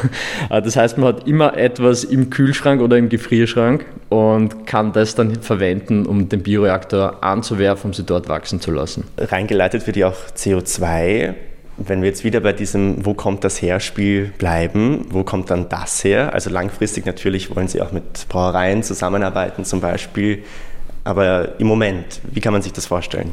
Das 0.49 0.75
heißt, 0.75 0.97
man 0.97 1.07
hat 1.07 1.27
immer 1.27 1.57
etwas 1.57 2.03
im 2.03 2.29
Kühlschrank 2.29 2.81
oder 2.81 2.97
im 2.97 3.09
Gefrierschrank 3.09 3.85
und 4.09 4.65
kann 4.65 4.93
das 4.93 5.15
dann 5.15 5.41
verwenden, 5.41 6.05
um 6.05 6.29
den 6.29 6.43
Bioreaktor 6.43 7.23
anzuwerfen, 7.23 7.89
um 7.89 7.93
sie 7.93 8.03
dort 8.03 8.29
wachsen 8.29 8.61
zu 8.61 8.71
lassen. 8.71 9.03
Reingeleitet 9.17 9.85
wird 9.85 9.97
ja 9.97 10.07
auch 10.07 10.17
CO2 10.35 11.33
wenn 11.77 12.01
wir 12.01 12.09
jetzt 12.09 12.23
wieder 12.23 12.39
bei 12.39 12.53
diesem 12.53 13.05
Wo 13.05 13.13
kommt 13.13 13.43
das 13.43 13.61
her 13.61 13.79
Spiel 13.79 14.33
bleiben, 14.37 15.05
wo 15.09 15.23
kommt 15.23 15.51
dann 15.51 15.69
das 15.69 16.03
her? 16.03 16.33
Also 16.33 16.49
langfristig 16.49 17.05
natürlich 17.05 17.55
wollen 17.55 17.67
Sie 17.67 17.81
auch 17.81 17.91
mit 17.91 18.27
Brauereien 18.29 18.83
zusammenarbeiten 18.83 19.63
zum 19.63 19.79
Beispiel. 19.79 20.43
Aber 21.03 21.59
im 21.59 21.67
Moment, 21.67 22.19
wie 22.31 22.41
kann 22.41 22.53
man 22.53 22.61
sich 22.61 22.73
das 22.73 22.87
vorstellen? 22.87 23.29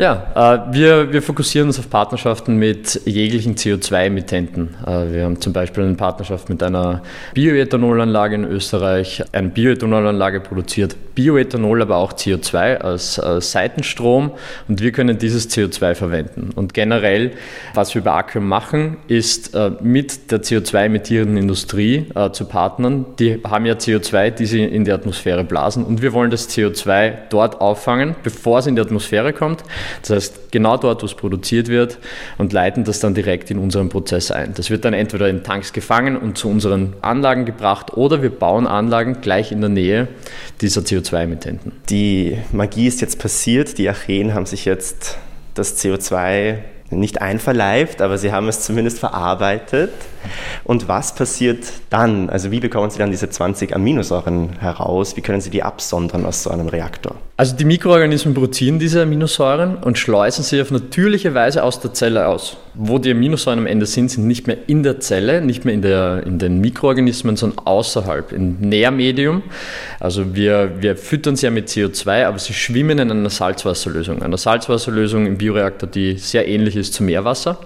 Ja, 0.00 0.62
äh, 0.70 0.72
wir, 0.72 1.12
wir 1.12 1.22
fokussieren 1.22 1.66
uns 1.66 1.80
auf 1.80 1.90
Partnerschaften 1.90 2.56
mit 2.56 3.00
jeglichen 3.04 3.56
CO2-Emittenten. 3.56 4.76
Äh, 4.86 5.12
wir 5.12 5.24
haben 5.24 5.40
zum 5.40 5.52
Beispiel 5.52 5.82
eine 5.82 5.94
Partnerschaft 5.94 6.48
mit 6.48 6.62
einer 6.62 7.02
Bioethanolanlage 7.34 8.36
in 8.36 8.44
Österreich. 8.44 9.24
Eine 9.32 9.48
Bioethanolanlage 9.48 10.38
produziert 10.38 10.94
Bioethanol, 11.16 11.82
aber 11.82 11.96
auch 11.96 12.12
CO2 12.12 12.76
als, 12.76 13.20
Seitenstrom 13.40 14.30
und 14.68 14.80
wir 14.80 14.92
können 14.92 15.18
dieses 15.18 15.50
CO2 15.50 15.96
verwenden. 15.96 16.50
Und 16.54 16.74
generell, 16.74 17.32
was 17.74 17.92
wir 17.96 18.02
bei 18.02 18.12
Accium 18.12 18.46
machen, 18.46 18.98
ist 19.08 19.56
äh, 19.56 19.72
mit 19.80 20.30
der 20.30 20.42
CO2-emittierenden 20.42 21.36
Industrie 21.36 22.06
zu 22.30 22.44
partnern. 22.44 23.04
Die 23.18 23.40
haben 23.42 23.66
ja 23.66 23.74
CO2, 23.74 24.30
die 24.30 24.46
sie 24.46 24.62
in 24.62 24.84
die 24.84 24.92
Atmosphäre 24.92 25.42
blasen 25.42 25.84
und 25.84 26.02
wir 26.02 26.12
wollen 26.12 26.30
das 26.30 26.48
CO2 26.48 27.14
dort 27.30 27.60
auffangen, 27.60 28.14
bevor 28.22 28.60
es 28.60 28.68
in 28.68 28.76
die 28.76 28.82
Atmosphäre 28.82 29.32
kommt 29.32 29.64
das 30.02 30.10
heißt, 30.10 30.52
genau 30.52 30.76
dort, 30.76 31.02
wo 31.02 31.06
es 31.06 31.14
produziert 31.14 31.68
wird 31.68 31.98
und 32.38 32.52
leiten 32.52 32.84
das 32.84 33.00
dann 33.00 33.14
direkt 33.14 33.50
in 33.50 33.58
unseren 33.58 33.88
Prozess 33.88 34.30
ein. 34.30 34.54
Das 34.54 34.70
wird 34.70 34.84
dann 34.84 34.94
entweder 34.94 35.28
in 35.28 35.42
Tanks 35.42 35.72
gefangen 35.72 36.16
und 36.16 36.38
zu 36.38 36.48
unseren 36.48 36.94
Anlagen 37.02 37.44
gebracht 37.44 37.96
oder 37.96 38.22
wir 38.22 38.30
bauen 38.30 38.66
Anlagen 38.66 39.20
gleich 39.20 39.52
in 39.52 39.60
der 39.60 39.70
Nähe 39.70 40.08
dieser 40.60 40.82
CO2-Emittenten. 40.82 41.72
Die 41.90 42.38
Magie 42.52 42.86
ist 42.86 43.00
jetzt 43.00 43.18
passiert, 43.18 43.78
die 43.78 43.88
Acheen 43.88 44.34
haben 44.34 44.46
sich 44.46 44.64
jetzt 44.64 45.18
das 45.54 45.82
CO2 45.82 46.58
nicht 46.90 47.20
einverleibt, 47.20 48.00
aber 48.00 48.18
sie 48.18 48.32
haben 48.32 48.48
es 48.48 48.60
zumindest 48.62 48.98
verarbeitet. 48.98 49.92
Und 50.64 50.88
was 50.88 51.14
passiert 51.14 51.64
dann? 51.90 52.30
Also 52.30 52.50
wie 52.50 52.60
bekommen 52.60 52.90
Sie 52.90 52.98
dann 52.98 53.10
diese 53.10 53.30
20 53.30 53.74
Aminosäuren 53.74 54.58
heraus? 54.58 55.16
Wie 55.16 55.20
können 55.20 55.40
Sie 55.40 55.50
die 55.50 55.62
absondern 55.62 56.26
aus 56.26 56.42
so 56.42 56.50
einem 56.50 56.68
Reaktor? 56.68 57.16
Also 57.38 57.54
die 57.54 57.64
Mikroorganismen 57.64 58.34
produzieren 58.34 58.80
diese 58.80 59.02
Aminosäuren 59.02 59.76
und 59.76 59.96
schleusen 59.96 60.42
sie 60.42 60.60
auf 60.60 60.72
natürliche 60.72 61.34
Weise 61.34 61.62
aus 61.62 61.78
der 61.78 61.94
Zelle 61.94 62.26
aus. 62.26 62.56
Wo 62.74 62.98
die 62.98 63.12
Aminosäuren 63.12 63.60
am 63.60 63.66
Ende 63.66 63.86
sind, 63.86 64.10
sind 64.10 64.26
nicht 64.26 64.48
mehr 64.48 64.56
in 64.66 64.82
der 64.82 64.98
Zelle, 64.98 65.40
nicht 65.40 65.64
mehr 65.64 65.72
in, 65.72 65.82
der, 65.82 66.24
in 66.26 66.40
den 66.40 66.60
Mikroorganismen, 66.60 67.36
sondern 67.36 67.64
außerhalb, 67.64 68.32
im 68.32 68.56
Nährmedium. 68.58 69.44
Also 70.00 70.34
wir, 70.34 70.72
wir 70.80 70.96
füttern 70.96 71.36
sie 71.36 71.46
ja 71.46 71.52
mit 71.52 71.68
CO2, 71.68 72.24
aber 72.24 72.40
sie 72.40 72.54
schwimmen 72.54 72.98
in 72.98 73.08
einer 73.08 73.30
Salzwasserlösung. 73.30 74.20
Eine 74.20 74.36
Salzwasserlösung 74.36 75.26
im 75.26 75.38
Bioreaktor, 75.38 75.88
die 75.88 76.18
sehr 76.18 76.48
ähnlich 76.48 76.74
ist 76.80 76.94
zu 76.94 77.02
Meerwasser. 77.02 77.58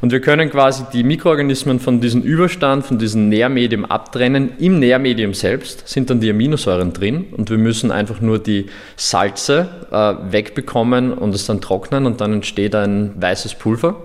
Und 0.00 0.12
wir 0.12 0.20
können 0.20 0.50
quasi 0.50 0.84
die 0.92 1.04
Mikroorganismen 1.04 1.80
von 1.80 2.00
diesem 2.00 2.22
Überstand, 2.22 2.84
von 2.84 2.98
diesem 2.98 3.28
Nährmedium 3.28 3.84
abtrennen. 3.84 4.52
Im 4.58 4.78
Nährmedium 4.78 5.34
selbst 5.34 5.88
sind 5.88 6.10
dann 6.10 6.20
die 6.20 6.30
Aminosäuren 6.30 6.92
drin 6.92 7.26
und 7.36 7.50
wir 7.50 7.58
müssen 7.58 7.90
einfach 7.90 8.20
nur 8.20 8.38
die 8.38 8.66
Salze 8.96 9.68
äh, 9.90 10.32
wegbekommen 10.32 11.12
und 11.12 11.34
es 11.34 11.46
dann 11.46 11.60
trocknen 11.60 12.06
und 12.06 12.20
dann 12.20 12.32
entsteht 12.32 12.74
ein 12.74 13.12
weißes 13.20 13.54
Pulver. 13.54 13.96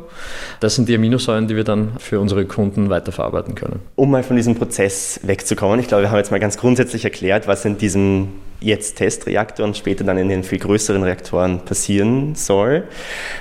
Das 0.60 0.76
sind 0.76 0.90
die 0.90 0.96
Aminosäuren, 0.96 1.48
die 1.48 1.56
wir 1.56 1.64
dann 1.64 1.94
für 2.00 2.20
unsere 2.20 2.46
Kunden 2.46 2.90
weiterverarbeiten 2.90 3.56
können. 3.56 3.80
Um 3.96 4.12
mal 4.12 4.24
von 4.24 4.36
diesem 4.36 4.56
Prozess 4.56 5.20
wegzukommen, 5.24 5.80
ich 5.80 5.88
glaube, 5.88 6.04
wir 6.04 6.12
haben 6.12 6.18
jetzt 6.18 6.32
mal 6.32 6.40
ganz 6.40 6.58
grundsätzlich 6.58 7.04
erklärt, 7.04 7.48
was 7.48 7.66
in 7.66 7.78
diesem 7.78 8.30
jetzt 8.62 8.98
Testreaktor 8.98 9.66
und 9.66 9.76
später 9.76 10.04
dann 10.04 10.18
in 10.18 10.30
den 10.30 10.44
viel 10.44 10.60
größeren 10.60 11.04
Reaktoren 11.04 11.66
passieren 11.66 12.36
soll. 12.36 12.84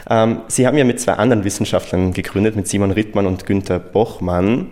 Ähm, 0.09 0.41
Sie 0.49 0.67
haben 0.67 0.77
ja 0.79 0.85
mit 0.85 0.99
zwei 0.99 1.13
anderen 1.13 1.45
Wissenschaftlern 1.45 2.13
gegründet, 2.13 2.57
mit 2.57 2.67
Simon 2.67 2.91
Rittmann 2.91 3.27
und 3.27 3.47
Günther 3.47 3.79
Bochmann. 3.79 4.69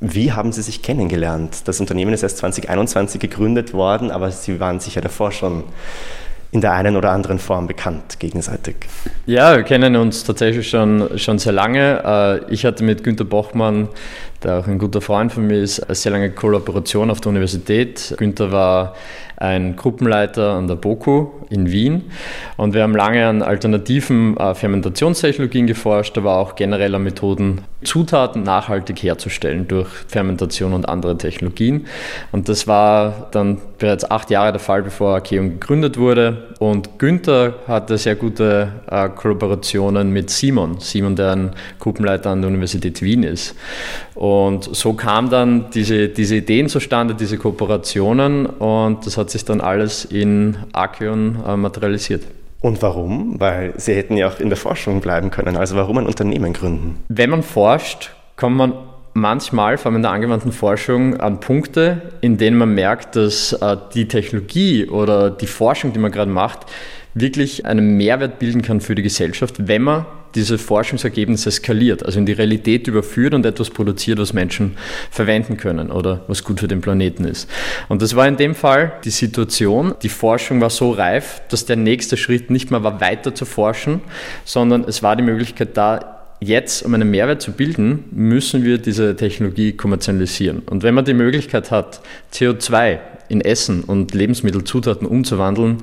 Wie 0.00 0.32
haben 0.32 0.52
Sie 0.52 0.62
sich 0.62 0.82
kennengelernt? 0.82 1.68
Das 1.68 1.80
Unternehmen 1.80 2.12
ist 2.14 2.22
erst 2.22 2.38
2021 2.38 3.20
gegründet 3.20 3.74
worden, 3.74 4.10
aber 4.10 4.30
Sie 4.30 4.58
waren 4.58 4.80
sicher 4.80 5.00
davor 5.00 5.32
schon 5.32 5.64
in 6.50 6.60
der 6.60 6.72
einen 6.72 6.96
oder 6.96 7.10
anderen 7.10 7.38
Form 7.38 7.66
bekannt 7.66 8.18
gegenseitig. 8.20 8.76
Ja, 9.26 9.56
wir 9.56 9.64
kennen 9.64 9.96
uns 9.96 10.24
tatsächlich 10.24 10.68
schon, 10.68 11.18
schon 11.18 11.38
sehr 11.38 11.52
lange. 11.52 12.02
Äh, 12.48 12.52
ich 12.52 12.64
hatte 12.64 12.84
mit 12.84 13.04
Günter 13.04 13.24
Bochmann, 13.24 13.88
der 14.42 14.58
auch 14.58 14.66
ein 14.66 14.78
guter 14.78 15.00
Freund 15.00 15.32
von 15.32 15.46
mir 15.46 15.58
ist, 15.58 15.80
eine 15.80 15.94
sehr 15.94 16.12
lange 16.12 16.30
Kollaboration 16.30 17.10
auf 17.10 17.20
der 17.20 17.30
Universität. 17.30 18.14
Günter 18.16 18.50
war 18.50 18.94
ein 19.40 19.76
Gruppenleiter 19.76 20.54
an 20.54 20.66
der 20.66 20.74
BOKU 20.74 21.28
in 21.48 21.70
Wien. 21.70 22.10
Und 22.56 22.74
wir 22.74 22.82
haben 22.82 22.94
lange 22.94 23.26
an 23.26 23.42
alternativen 23.42 24.36
äh, 24.36 24.54
Fermentationstechnologien 24.54 25.66
geforscht, 25.66 26.18
aber 26.18 26.36
auch 26.36 26.56
generell 26.56 26.94
an 26.94 27.04
Methoden, 27.04 27.62
Zutaten 27.84 28.42
nachhaltig 28.42 29.00
herzustellen 29.04 29.68
durch 29.68 29.88
Fermentation 30.08 30.72
und 30.72 30.88
andere 30.88 31.16
Technologien. 31.16 31.86
Und 32.32 32.48
das 32.48 32.66
war 32.66 33.28
dann 33.30 33.58
bereits 33.78 34.10
acht 34.10 34.30
Jahre 34.30 34.50
der 34.50 34.60
Fall, 34.60 34.82
bevor 34.82 35.14
Archeum 35.14 35.50
gegründet 35.50 35.96
wurde. 35.96 36.48
Und 36.58 36.98
Günther 36.98 37.54
hatte 37.68 37.96
sehr 37.96 38.16
gute 38.16 38.72
äh, 38.90 39.08
Kollaborationen 39.10 40.10
mit 40.12 40.30
Simon. 40.30 40.80
Simon, 40.80 41.14
der 41.14 41.32
ein 41.32 41.50
Gruppenleiter 41.78 42.30
an 42.30 42.40
der 42.40 42.50
Universität 42.50 43.00
Wien 43.00 43.22
ist. 43.22 43.54
Und 44.16 44.74
so 44.74 44.94
kam 44.94 45.30
dann 45.30 45.70
diese, 45.70 46.08
diese 46.08 46.36
Ideen 46.36 46.68
zustande, 46.68 47.14
diese 47.14 47.38
Kooperationen. 47.38 48.46
Und 48.46 49.06
das 49.06 49.16
hat 49.16 49.27
sich 49.30 49.44
dann 49.44 49.60
alles 49.60 50.04
in 50.04 50.56
Archeon 50.72 51.38
äh, 51.46 51.56
materialisiert. 51.56 52.24
Und 52.60 52.82
warum? 52.82 53.38
Weil 53.38 53.72
Sie 53.76 53.94
hätten 53.94 54.16
ja 54.16 54.28
auch 54.28 54.40
in 54.40 54.48
der 54.48 54.58
Forschung 54.58 55.00
bleiben 55.00 55.30
können. 55.30 55.56
Also 55.56 55.76
warum 55.76 55.98
ein 55.98 56.06
Unternehmen 56.06 56.52
gründen? 56.52 57.04
Wenn 57.08 57.30
man 57.30 57.42
forscht, 57.42 58.10
kommt 58.36 58.56
man 58.56 58.72
manchmal, 59.14 59.78
vor 59.78 59.86
allem 59.86 59.96
in 59.96 60.02
der 60.02 60.12
angewandten 60.12 60.52
Forschung, 60.52 61.18
an 61.20 61.40
Punkte, 61.40 62.02
in 62.20 62.36
denen 62.36 62.56
man 62.56 62.74
merkt, 62.74 63.16
dass 63.16 63.52
äh, 63.52 63.76
die 63.94 64.08
Technologie 64.08 64.86
oder 64.86 65.30
die 65.30 65.46
Forschung, 65.46 65.92
die 65.92 65.98
man 65.98 66.10
gerade 66.10 66.30
macht, 66.30 66.66
wirklich 67.20 67.66
einen 67.66 67.96
Mehrwert 67.96 68.38
bilden 68.38 68.62
kann 68.62 68.80
für 68.80 68.94
die 68.94 69.02
Gesellschaft, 69.02 69.66
wenn 69.66 69.82
man 69.82 70.06
diese 70.34 70.58
Forschungsergebnisse 70.58 71.50
skaliert, 71.50 72.04
also 72.04 72.18
in 72.18 72.26
die 72.26 72.32
Realität 72.32 72.86
überführt 72.86 73.34
und 73.34 73.46
etwas 73.46 73.70
produziert, 73.70 74.18
was 74.18 74.32
Menschen 74.32 74.76
verwenden 75.10 75.56
können 75.56 75.90
oder 75.90 76.24
was 76.28 76.44
gut 76.44 76.60
für 76.60 76.68
den 76.68 76.80
Planeten 76.80 77.24
ist. 77.24 77.48
Und 77.88 78.02
das 78.02 78.14
war 78.14 78.28
in 78.28 78.36
dem 78.36 78.54
Fall 78.54 78.92
die 79.04 79.10
Situation. 79.10 79.94
Die 80.02 80.08
Forschung 80.08 80.60
war 80.60 80.70
so 80.70 80.92
reif, 80.92 81.40
dass 81.48 81.64
der 81.64 81.76
nächste 81.76 82.16
Schritt 82.16 82.50
nicht 82.50 82.70
mehr 82.70 82.82
war, 82.82 83.00
weiter 83.00 83.34
zu 83.34 83.46
forschen, 83.46 84.00
sondern 84.44 84.84
es 84.84 85.02
war 85.02 85.16
die 85.16 85.22
Möglichkeit 85.22 85.76
da, 85.76 86.18
jetzt, 86.40 86.84
um 86.84 86.94
einen 86.94 87.10
Mehrwert 87.10 87.42
zu 87.42 87.52
bilden, 87.52 88.04
müssen 88.12 88.64
wir 88.64 88.78
diese 88.78 89.16
Technologie 89.16 89.72
kommerzialisieren. 89.72 90.60
Und 90.60 90.82
wenn 90.82 90.94
man 90.94 91.04
die 91.04 91.14
Möglichkeit 91.14 91.70
hat, 91.70 92.00
CO2 92.32 92.98
in 93.28 93.40
Essen 93.40 93.84
und 93.84 94.14
Lebensmittelzutaten 94.14 95.06
umzuwandeln 95.06 95.78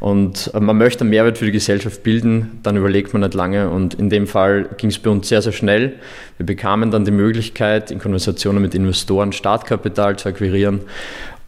und 0.00 0.52
man 0.58 0.78
möchte 0.78 1.02
einen 1.02 1.10
Mehrwert 1.10 1.38
für 1.38 1.46
die 1.46 1.52
Gesellschaft 1.52 2.02
bilden, 2.02 2.58
dann 2.62 2.76
überlegt 2.76 3.12
man 3.12 3.22
nicht 3.22 3.34
lange 3.34 3.70
und 3.70 3.94
in 3.94 4.10
dem 4.10 4.26
Fall 4.26 4.68
ging 4.76 4.90
es 4.90 4.98
bei 4.98 5.10
uns 5.10 5.28
sehr, 5.28 5.42
sehr 5.42 5.52
schnell. 5.52 5.94
Wir 6.36 6.46
bekamen 6.46 6.90
dann 6.90 7.04
die 7.04 7.10
Möglichkeit, 7.10 7.90
in 7.90 7.98
Konversationen 7.98 8.62
mit 8.62 8.74
Investoren 8.74 9.32
Startkapital 9.32 10.16
zu 10.16 10.28
akquirieren 10.28 10.80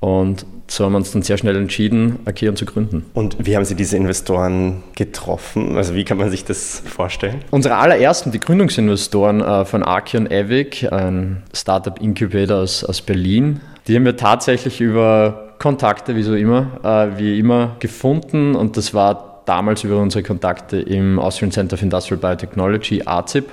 und 0.00 0.46
so 0.68 0.84
haben 0.84 0.92
wir 0.92 0.98
uns 0.98 1.10
dann 1.10 1.22
sehr 1.22 1.38
schnell 1.38 1.56
entschieden, 1.56 2.20
Akeon 2.24 2.54
zu 2.54 2.66
gründen. 2.66 3.06
Und 3.14 3.36
wie 3.44 3.56
haben 3.56 3.64
Sie 3.64 3.74
diese 3.74 3.96
Investoren 3.96 4.82
getroffen? 4.94 5.76
Also 5.76 5.94
wie 5.94 6.04
kann 6.04 6.18
man 6.18 6.30
sich 6.30 6.44
das 6.44 6.82
vorstellen? 6.86 7.42
Unsere 7.50 7.76
allerersten, 7.76 8.30
die 8.30 8.38
Gründungsinvestoren 8.38 9.40
äh, 9.40 9.64
von 9.64 9.82
Akeon 9.82 10.30
Evic, 10.30 10.92
ein 10.92 11.42
Startup 11.52 12.00
Incubator 12.00 12.58
aus, 12.58 12.84
aus 12.84 13.00
Berlin, 13.00 13.60
die 13.88 13.96
haben 13.96 14.04
wir 14.04 14.16
tatsächlich 14.16 14.80
über 14.80 15.54
Kontakte, 15.58 16.14
wie 16.14 16.22
so 16.22 16.34
immer, 16.34 16.66
äh, 16.84 17.18
wie 17.18 17.38
immer 17.38 17.76
gefunden 17.80 18.54
und 18.54 18.76
das 18.76 18.94
war 18.94 19.42
damals 19.46 19.82
über 19.82 19.98
unsere 19.98 20.22
Kontakte 20.22 20.78
im 20.78 21.18
Austrian 21.18 21.50
Center 21.50 21.74
of 21.74 21.82
Industrial 21.82 22.20
Biotechnology, 22.20 23.02
ACIP. 23.06 23.46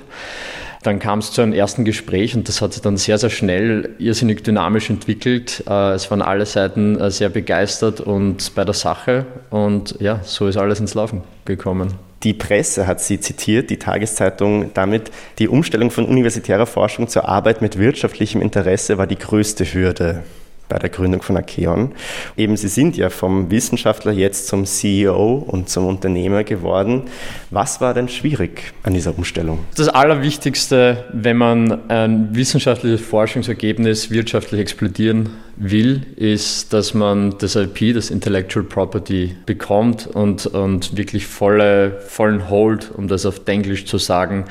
Dann 0.82 0.98
kam 0.98 1.18
es 1.18 1.32
zu 1.32 1.40
einem 1.40 1.54
ersten 1.54 1.84
Gespräch 1.84 2.36
und 2.36 2.46
das 2.48 2.60
hat 2.60 2.74
sich 2.74 2.82
dann 2.82 2.96
sehr, 2.96 3.18
sehr 3.18 3.30
schnell 3.30 3.96
irrsinnig 3.98 4.44
dynamisch 4.44 4.90
entwickelt. 4.90 5.64
Äh, 5.66 5.94
es 5.94 6.10
waren 6.10 6.22
alle 6.22 6.44
Seiten 6.46 7.00
äh, 7.00 7.10
sehr 7.10 7.30
begeistert 7.30 8.00
und 8.00 8.54
bei 8.54 8.64
der 8.64 8.74
Sache 8.74 9.24
und 9.50 9.96
ja, 10.00 10.20
so 10.22 10.46
ist 10.46 10.58
alles 10.58 10.78
ins 10.78 10.94
Laufen 10.94 11.22
gekommen. 11.46 12.05
Die 12.22 12.32
Presse 12.32 12.86
hat 12.86 13.00
sie 13.00 13.20
zitiert, 13.20 13.70
die 13.70 13.78
Tageszeitung, 13.78 14.72
damit, 14.74 15.10
die 15.38 15.48
Umstellung 15.48 15.90
von 15.90 16.06
universitärer 16.06 16.66
Forschung 16.66 17.08
zur 17.08 17.28
Arbeit 17.28 17.60
mit 17.60 17.78
wirtschaftlichem 17.78 18.40
Interesse 18.40 18.98
war 18.98 19.06
die 19.06 19.18
größte 19.18 19.64
Hürde 19.64 20.24
bei 20.68 20.78
der 20.78 20.88
Gründung 20.88 21.22
von 21.22 21.36
Akeon. 21.36 21.92
Eben, 22.36 22.56
Sie 22.56 22.68
sind 22.68 22.96
ja 22.96 23.10
vom 23.10 23.50
Wissenschaftler 23.50 24.12
jetzt 24.12 24.48
zum 24.48 24.64
CEO 24.64 25.44
und 25.46 25.68
zum 25.68 25.86
Unternehmer 25.86 26.44
geworden. 26.44 27.02
Was 27.50 27.80
war 27.80 27.94
denn 27.94 28.08
schwierig 28.08 28.72
an 28.82 28.94
dieser 28.94 29.16
Umstellung? 29.16 29.60
Das 29.76 29.88
Allerwichtigste, 29.88 31.04
wenn 31.12 31.36
man 31.36 31.88
ein 31.88 32.34
wissenschaftliches 32.34 33.00
Forschungsergebnis 33.00 34.10
wirtschaftlich 34.10 34.60
explodieren 34.60 35.30
will, 35.56 36.02
ist, 36.16 36.72
dass 36.72 36.94
man 36.94 37.36
das 37.38 37.56
IP, 37.56 37.94
das 37.94 38.10
Intellectual 38.10 38.64
Property, 38.64 39.36
bekommt 39.46 40.06
und, 40.06 40.46
und 40.46 40.96
wirklich 40.96 41.26
volle, 41.26 42.00
vollen 42.00 42.50
Hold, 42.50 42.90
um 42.94 43.08
das 43.08 43.24
auf 43.24 43.40
Englisch 43.46 43.86
zu 43.86 43.98
sagen, 43.98 44.44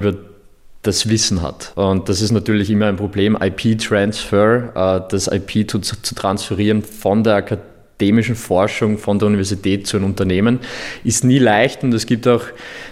wird 0.00 0.35
das 0.86 1.08
Wissen 1.08 1.42
hat. 1.42 1.72
Und 1.74 2.08
das 2.08 2.22
ist 2.22 2.30
natürlich 2.30 2.70
immer 2.70 2.86
ein 2.86 2.96
Problem, 2.96 3.36
IP-Transfer, 3.40 5.02
äh, 5.04 5.10
das 5.10 5.28
IP 5.28 5.70
zu, 5.70 5.80
zu 5.80 6.14
transferieren 6.14 6.82
von 6.82 7.24
der 7.24 7.34
akademischen 7.36 8.36
Forschung, 8.36 8.98
von 8.98 9.18
der 9.18 9.28
Universität 9.28 9.86
zu 9.86 9.96
einem 9.96 10.06
Unternehmen, 10.06 10.60
ist 11.02 11.24
nie 11.24 11.38
leicht 11.38 11.82
und 11.82 11.92
es 11.94 12.06
gibt 12.06 12.28
auch 12.28 12.44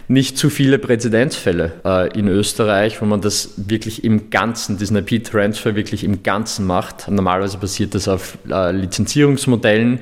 nicht 0.08 0.36
zu 0.36 0.50
viele 0.50 0.78
Präzedenzfälle 0.78 1.72
äh, 1.84 2.18
in 2.18 2.28
Österreich, 2.28 3.00
wo 3.00 3.06
man 3.06 3.20
das 3.20 3.54
wirklich 3.56 4.04
im 4.04 4.30
Ganzen, 4.30 4.76
diesen 4.76 4.96
IP-Transfer 4.96 5.76
wirklich 5.76 6.04
im 6.04 6.22
Ganzen 6.22 6.66
macht. 6.66 7.08
Normalerweise 7.08 7.58
basiert 7.58 7.94
das 7.94 8.08
auf 8.08 8.36
äh, 8.50 8.72
Lizenzierungsmodellen, 8.72 10.00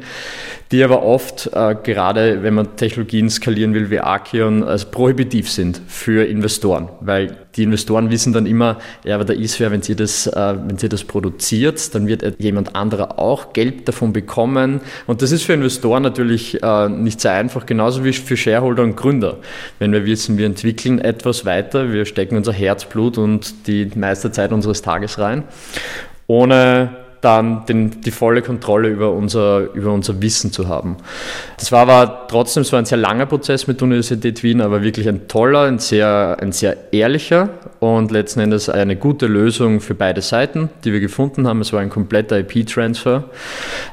die 0.71 0.83
aber 0.83 1.03
oft, 1.03 1.51
gerade 1.53 2.43
wenn 2.43 2.55
man 2.55 2.77
Technologien 2.77 3.29
skalieren 3.29 3.75
will 3.75 3.91
wie 3.91 4.01
Archeon, 4.01 4.65
als 4.65 4.87
prohibitiv 4.87 5.51
sind 5.51 5.83
für 5.87 6.25
Investoren, 6.25 6.89
weil 7.01 7.37
die 7.57 7.65
Investoren 7.65 8.11
wissen 8.11 8.33
dann 8.33 8.47
immer, 8.47 8.79
ja, 9.05 9.15
aber 9.15 9.25
da 9.25 9.33
ist 9.35 9.61
wer, 9.61 9.71
wenn 9.71 9.83
sie 9.83 9.95
das, 9.95 10.27
äh, 10.27 10.55
wenn 10.67 10.79
sie 10.79 10.89
das 10.89 11.05
produziert, 11.05 11.95
dann 11.95 12.07
wird 12.07 12.25
jemand 12.39 12.75
anderer 12.75 13.19
auch 13.19 13.53
Geld 13.53 13.89
davon 13.89 14.13
bekommen. 14.13 14.81
Und 15.07 15.23
das 15.23 15.33
ist 15.33 15.43
für 15.43 15.53
Investoren 15.53 16.03
natürlich 16.03 16.63
äh, 16.63 16.89
nicht 16.89 17.21
sehr 17.21 17.33
einfach, 17.33 17.67
genauso 17.67 18.05
wie 18.05 18.13
für 18.13 18.37
Shareholder 18.37 18.83
und 18.83 18.97
Gründer. 18.97 19.39
Wenn 19.79 19.93
wir 19.93 20.07
wissen, 20.07 20.39
wir 20.39 20.47
entwickeln 20.47 20.99
etwas 20.99 21.45
weiter, 21.45 21.93
wir 21.93 22.07
stecken 22.07 22.37
unser 22.37 22.53
Herzblut 22.53 23.19
und 23.19 23.67
die 23.67 23.91
meiste 23.95 24.33
Zeit 24.33 24.53
unseres 24.53 24.83
Tages 24.83 25.19
rein, 25.19 25.45
ohne 26.27 27.02
dann 27.23 27.65
den, 27.67 28.01
die 28.03 28.11
volle 28.11 28.43
Kontrolle 28.43 28.89
über 28.89 29.13
unser, 29.13 29.73
über 29.75 29.93
unser 29.93 30.21
Wissen 30.21 30.53
zu 30.53 30.69
haben. 30.69 30.97
Das 31.57 31.71
war 31.71 31.83
aber 31.83 32.27
trotzdem, 32.29 32.65
so 32.65 32.77
ein 32.77 32.85
sehr 32.85 32.99
langer 32.99 33.27
Prozess 33.27 33.69
mit 33.69 33.81
der 33.81 33.87
Universität 33.87 34.43
Wien, 34.43 34.61
aber 34.61 34.83
wirklich 34.83 35.09
ein 35.09 35.29
toller, 35.29 35.63
ein 35.63 35.79
sehr, 35.79 36.37
ein 36.41 36.51
sehr 36.51 36.93
ehrlicher 36.93 37.49
und 37.79 38.11
letzten 38.11 38.41
Endes 38.41 38.69
eine 38.69 38.97
gute 38.97 39.27
Lösung 39.27 39.81
für 39.81 39.95
beide 39.95 40.21
Seiten, 40.21 40.69
die 40.85 40.93
wir 40.93 40.99
gefunden 40.99 41.47
haben. 41.47 41.61
Es 41.61 41.73
war 41.73 41.81
ein 41.81 41.91
kompletter 41.91 42.41
IP-Transfer 42.41 43.25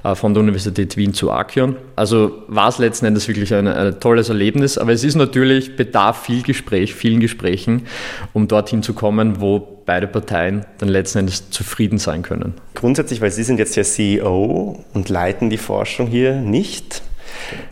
äh, 0.03 0.15
von 0.15 0.33
der 0.33 0.41
Universität 0.41 0.97
Wien 0.97 1.13
zu 1.13 1.31
Archeon. 1.31 1.75
Also 1.95 2.43
war 2.47 2.69
es 2.69 2.79
letzten 2.79 3.05
Endes 3.05 3.27
wirklich 3.27 3.53
ein, 3.53 3.67
ein 3.67 3.99
tolles 3.99 4.29
Erlebnis, 4.29 4.79
aber 4.79 4.91
es 4.91 5.03
ist 5.03 5.15
natürlich 5.15 5.75
bedarf 5.75 6.23
viel 6.23 6.41
Gespräch, 6.41 6.95
vielen 6.95 7.19
Gesprächen, 7.19 7.85
um 8.33 8.47
dorthin 8.47 8.81
zu 8.81 8.93
kommen, 8.93 9.39
wo 9.39 9.78
beide 9.89 10.05
Parteien 10.05 10.65
dann 10.77 10.87
letzten 10.87 11.17
Endes 11.17 11.49
zufrieden 11.49 11.97
sein 11.97 12.21
können. 12.21 12.53
Grundsätzlich, 12.75 13.21
weil 13.21 13.31
Sie 13.31 13.41
sind 13.41 13.57
jetzt 13.57 13.75
ja 13.75 13.81
CEO 13.81 14.85
und 14.93 15.09
leiten 15.09 15.49
die 15.49 15.57
Forschung 15.57 16.05
hier 16.05 16.35
nicht. 16.35 17.01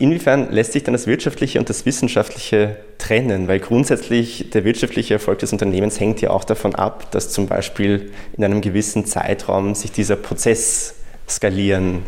Inwiefern 0.00 0.50
lässt 0.50 0.72
sich 0.72 0.82
dann 0.82 0.94
das 0.94 1.06
Wirtschaftliche 1.06 1.60
und 1.60 1.70
das 1.70 1.86
Wissenschaftliche 1.86 2.74
trennen? 2.98 3.46
Weil 3.46 3.60
grundsätzlich 3.60 4.50
der 4.50 4.64
wirtschaftliche 4.64 5.14
Erfolg 5.14 5.38
des 5.38 5.52
Unternehmens 5.52 6.00
hängt 6.00 6.20
ja 6.20 6.30
auch 6.30 6.42
davon 6.42 6.74
ab, 6.74 7.08
dass 7.12 7.30
zum 7.30 7.46
Beispiel 7.46 8.10
in 8.36 8.42
einem 8.42 8.62
gewissen 8.62 9.06
Zeitraum 9.06 9.76
sich 9.76 9.92
dieser 9.92 10.16
Prozess 10.16 10.96
skalieren 11.28 12.02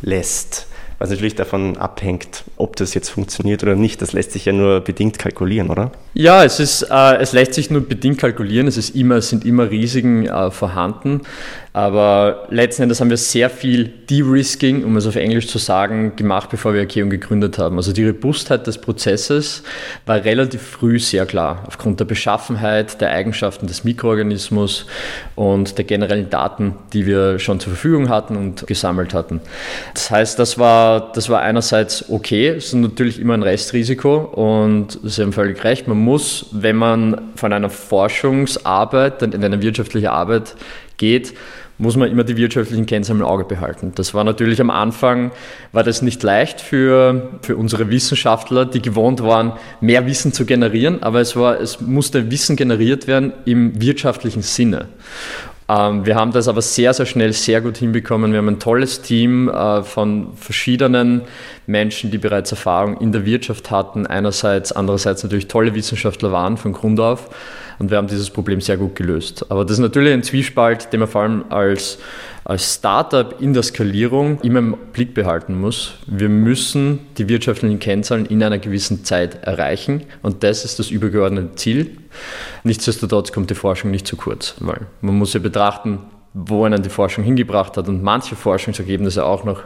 lässt 0.00 0.68
was 0.98 1.10
natürlich 1.10 1.34
davon 1.34 1.76
abhängt, 1.76 2.44
ob 2.56 2.76
das 2.76 2.94
jetzt 2.94 3.10
funktioniert 3.10 3.62
oder 3.62 3.74
nicht. 3.74 4.00
Das 4.00 4.12
lässt 4.12 4.32
sich 4.32 4.44
ja 4.44 4.52
nur 4.52 4.80
bedingt 4.80 5.18
kalkulieren, 5.18 5.70
oder? 5.70 5.92
Ja, 6.14 6.44
es, 6.44 6.60
ist, 6.60 6.82
äh, 6.90 7.16
es 7.16 7.32
lässt 7.32 7.54
sich 7.54 7.70
nur 7.70 7.82
bedingt 7.82 8.18
kalkulieren. 8.18 8.66
Es, 8.66 8.76
ist 8.76 8.96
immer, 8.96 9.20
sind 9.20 9.44
immer 9.44 9.70
Risiken 9.70 10.26
äh, 10.26 10.50
vorhanden. 10.50 11.20
Aber 11.76 12.46
letzten 12.48 12.84
Endes 12.84 13.02
haben 13.02 13.10
wir 13.10 13.18
sehr 13.18 13.50
viel 13.50 13.84
De-Risking, 14.08 14.82
um 14.82 14.96
es 14.96 15.06
auf 15.06 15.14
Englisch 15.14 15.46
zu 15.46 15.58
sagen, 15.58 16.16
gemacht, 16.16 16.48
bevor 16.48 16.72
wir 16.72 16.80
Archeon 16.80 17.10
gegründet 17.10 17.58
haben. 17.58 17.76
Also 17.76 17.92
die 17.92 18.06
Robustheit 18.06 18.66
des 18.66 18.78
Prozesses 18.78 19.62
war 20.06 20.24
relativ 20.24 20.62
früh 20.62 20.98
sehr 20.98 21.26
klar, 21.26 21.64
aufgrund 21.66 22.00
der 22.00 22.06
Beschaffenheit, 22.06 22.98
der 23.02 23.10
Eigenschaften 23.10 23.66
des 23.66 23.84
Mikroorganismus 23.84 24.86
und 25.34 25.76
der 25.76 25.84
generellen 25.84 26.30
Daten, 26.30 26.76
die 26.94 27.04
wir 27.04 27.38
schon 27.38 27.60
zur 27.60 27.74
Verfügung 27.74 28.08
hatten 28.08 28.36
und 28.36 28.66
gesammelt 28.66 29.12
hatten. 29.12 29.42
Das 29.92 30.10
heißt, 30.10 30.38
das 30.38 30.56
war, 30.56 30.85
das 31.14 31.28
war 31.28 31.40
einerseits 31.40 32.10
okay, 32.10 32.48
es 32.48 32.66
ist 32.66 32.74
natürlich 32.74 33.20
immer 33.20 33.34
ein 33.34 33.42
Restrisiko 33.42 34.16
und 34.16 34.98
Sie 35.02 35.22
haben 35.22 35.32
völlig 35.32 35.62
recht, 35.64 35.88
man 35.88 35.98
muss, 35.98 36.46
wenn 36.52 36.76
man 36.76 37.32
von 37.36 37.52
einer 37.52 37.70
Forschungsarbeit 37.70 39.22
in 39.22 39.44
eine 39.44 39.62
wirtschaftliche 39.62 40.12
Arbeit 40.12 40.56
geht, 40.96 41.34
muss 41.78 41.96
man 41.96 42.10
immer 42.10 42.24
die 42.24 42.36
wirtschaftlichen 42.36 42.86
Kennzahlen 42.86 43.20
im 43.20 43.26
Auge 43.26 43.44
behalten. 43.44 43.92
Das 43.94 44.14
war 44.14 44.24
natürlich 44.24 44.60
am 44.60 44.70
Anfang, 44.70 45.30
war 45.72 45.82
das 45.82 46.00
nicht 46.00 46.22
leicht 46.22 46.60
für, 46.60 47.38
für 47.42 47.56
unsere 47.56 47.90
Wissenschaftler, 47.90 48.64
die 48.64 48.80
gewohnt 48.80 49.22
waren, 49.22 49.52
mehr 49.80 50.06
Wissen 50.06 50.32
zu 50.32 50.46
generieren, 50.46 51.02
aber 51.02 51.20
es, 51.20 51.36
war, 51.36 51.60
es 51.60 51.80
musste 51.80 52.30
Wissen 52.30 52.56
generiert 52.56 53.06
werden 53.06 53.32
im 53.44 53.80
wirtschaftlichen 53.80 54.42
Sinne. 54.42 54.88
Ähm, 55.68 56.06
wir 56.06 56.14
haben 56.14 56.32
das 56.32 56.48
aber 56.48 56.62
sehr, 56.62 56.94
sehr 56.94 57.06
schnell 57.06 57.32
sehr 57.32 57.60
gut 57.60 57.76
hinbekommen. 57.78 58.32
Wir 58.32 58.38
haben 58.38 58.48
ein 58.48 58.60
tolles 58.60 59.02
Team 59.02 59.48
äh, 59.48 59.82
von 59.82 60.36
verschiedenen 60.36 61.22
Menschen, 61.66 62.10
die 62.10 62.18
bereits 62.18 62.52
Erfahrung 62.52 62.98
in 62.98 63.12
der 63.12 63.24
Wirtschaft 63.24 63.70
hatten, 63.70 64.06
einerseits, 64.06 64.72
andererseits 64.72 65.22
natürlich 65.22 65.48
tolle 65.48 65.74
Wissenschaftler 65.74 66.32
waren 66.32 66.56
von 66.56 66.72
Grund 66.72 67.00
auf. 67.00 67.28
Und 67.78 67.90
wir 67.90 67.98
haben 67.98 68.06
dieses 68.06 68.30
Problem 68.30 68.60
sehr 68.60 68.78
gut 68.78 68.96
gelöst. 68.96 69.50
Aber 69.50 69.64
das 69.64 69.72
ist 69.72 69.80
natürlich 69.80 70.12
ein 70.12 70.22
Zwiespalt, 70.22 70.92
den 70.92 71.00
man 71.00 71.08
vor 71.08 71.22
allem 71.22 71.44
als, 71.50 71.98
als 72.44 72.74
Startup 72.74 73.38
in 73.40 73.52
der 73.52 73.62
Skalierung 73.62 74.40
immer 74.40 74.60
im 74.60 74.76
Blick 74.92 75.12
behalten 75.12 75.60
muss. 75.60 75.94
Wir 76.06 76.30
müssen 76.30 77.00
die 77.18 77.28
wirtschaftlichen 77.28 77.78
Kennzahlen 77.78 78.24
in 78.24 78.42
einer 78.42 78.58
gewissen 78.58 79.04
Zeit 79.04 79.44
erreichen. 79.44 80.04
Und 80.22 80.42
das 80.42 80.64
ist 80.64 80.78
das 80.78 80.90
übergeordnete 80.90 81.54
Ziel. 81.56 81.98
Nichtsdestotrotz 82.64 83.30
kommt 83.32 83.50
die 83.50 83.54
Forschung 83.54 83.90
nicht 83.90 84.06
zu 84.06 84.16
kurz, 84.16 84.54
weil 84.60 84.86
man 85.02 85.18
muss 85.18 85.34
ja 85.34 85.40
betrachten, 85.40 85.98
wo 86.38 86.64
einen 86.64 86.82
die 86.82 86.90
Forschung 86.90 87.24
hingebracht 87.24 87.76
hat. 87.78 87.88
Und 87.88 88.02
manche 88.02 88.36
Forschungsergebnisse 88.36 89.24
auch 89.24 89.44
noch 89.44 89.62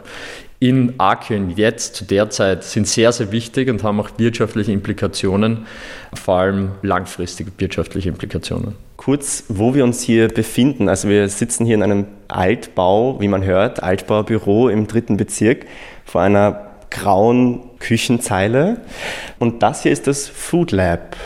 in 0.59 0.93
Archeon 0.99 1.49
jetzt 1.49 1.95
zu 1.95 2.05
der 2.05 2.29
Zeit 2.29 2.63
sind 2.63 2.87
sehr, 2.87 3.11
sehr 3.11 3.31
wichtig 3.31 3.69
und 3.69 3.83
haben 3.83 3.99
auch 3.99 4.11
wirtschaftliche 4.17 4.71
Implikationen, 4.71 5.65
vor 6.13 6.35
allem 6.35 6.71
langfristige 6.81 7.51
wirtschaftliche 7.57 8.09
Implikationen. 8.09 8.75
Kurz, 8.95 9.43
wo 9.49 9.73
wir 9.73 9.83
uns 9.83 10.01
hier 10.01 10.29
befinden. 10.29 10.87
Also 10.87 11.09
wir 11.09 11.27
sitzen 11.27 11.65
hier 11.65 11.75
in 11.75 11.83
einem 11.83 12.05
Altbau, 12.29 13.19
wie 13.19 13.27
man 13.27 13.43
hört, 13.43 13.83
Altbaubüro 13.83 14.69
im 14.69 14.87
dritten 14.87 15.17
Bezirk 15.17 15.65
vor 16.05 16.21
einer 16.21 16.67
grauen 16.89 17.61
Küchenzeile. 17.79 18.81
Und 19.39 19.63
das 19.63 19.83
hier 19.83 19.91
ist 19.91 20.07
das 20.07 20.27
Food 20.27 20.71
Lab 20.71 21.17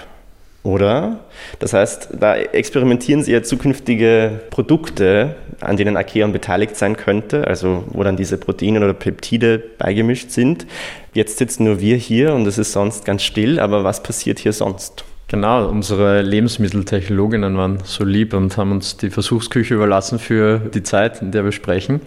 oder? 0.65 1.19
Das 1.59 1.73
heißt, 1.73 2.09
da 2.19 2.35
experimentieren 2.35 3.23
Sie 3.23 3.31
ja 3.31 3.43
zukünftige 3.43 4.41
Produkte, 4.49 5.35
an 5.61 5.77
denen 5.77 5.95
Archeon 5.95 6.33
beteiligt 6.33 6.75
sein 6.75 6.97
könnte, 6.97 7.47
also 7.47 7.83
wo 7.87 8.03
dann 8.03 8.17
diese 8.17 8.37
Proteine 8.37 8.79
oder 8.79 8.93
Peptide 8.93 9.61
beigemischt 9.77 10.31
sind. 10.31 10.65
Jetzt 11.13 11.37
sitzen 11.37 11.65
nur 11.65 11.79
wir 11.79 11.97
hier 11.97 12.33
und 12.33 12.47
es 12.47 12.57
ist 12.57 12.73
sonst 12.73 13.05
ganz 13.05 13.23
still, 13.23 13.59
aber 13.59 13.83
was 13.83 14.03
passiert 14.03 14.39
hier 14.39 14.53
sonst? 14.53 15.05
Genau, 15.27 15.67
unsere 15.67 16.21
Lebensmitteltechnologinnen 16.21 17.57
waren 17.57 17.79
so 17.83 18.03
lieb 18.03 18.33
und 18.33 18.57
haben 18.57 18.71
uns 18.71 18.97
die 18.97 19.09
Versuchsküche 19.09 19.73
überlassen 19.73 20.19
für 20.19 20.59
die 20.59 20.83
Zeit, 20.83 21.21
in 21.21 21.31
der 21.31 21.43
wir 21.43 21.51
sprechen. 21.51 22.01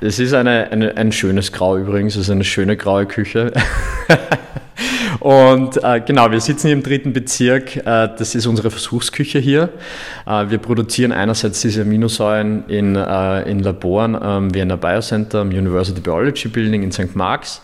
Es 0.00 0.18
ist 0.18 0.32
eine, 0.32 0.70
eine 0.72 0.96
ein 0.96 1.12
schönes 1.12 1.52
Grau 1.52 1.76
übrigens, 1.76 2.16
es 2.16 2.22
ist 2.22 2.30
eine 2.30 2.44
schöne 2.44 2.76
graue 2.76 3.06
Küche. 3.06 3.52
Und 5.20 5.82
äh, 5.82 6.00
genau, 6.00 6.30
wir 6.30 6.40
sitzen 6.40 6.68
hier 6.68 6.76
im 6.76 6.82
dritten 6.82 7.12
Bezirk. 7.12 7.76
Äh, 7.76 7.82
das 8.18 8.34
ist 8.34 8.46
unsere 8.46 8.70
Versuchsküche 8.70 9.38
hier. 9.38 9.70
Äh, 10.26 10.50
wir 10.50 10.58
produzieren 10.58 11.12
einerseits 11.12 11.60
diese 11.60 11.82
Aminosäuren 11.82 12.64
in, 12.68 12.96
äh, 12.96 13.42
in 13.50 13.60
Laboren 13.60 14.18
ähm, 14.20 14.54
wie 14.54 14.60
in 14.60 14.68
der 14.68 14.76
Biocenter 14.76 15.40
am 15.40 15.48
University 15.48 16.00
Biology 16.00 16.48
Building 16.48 16.82
in 16.82 16.92
St. 16.92 17.14
Marks. 17.14 17.62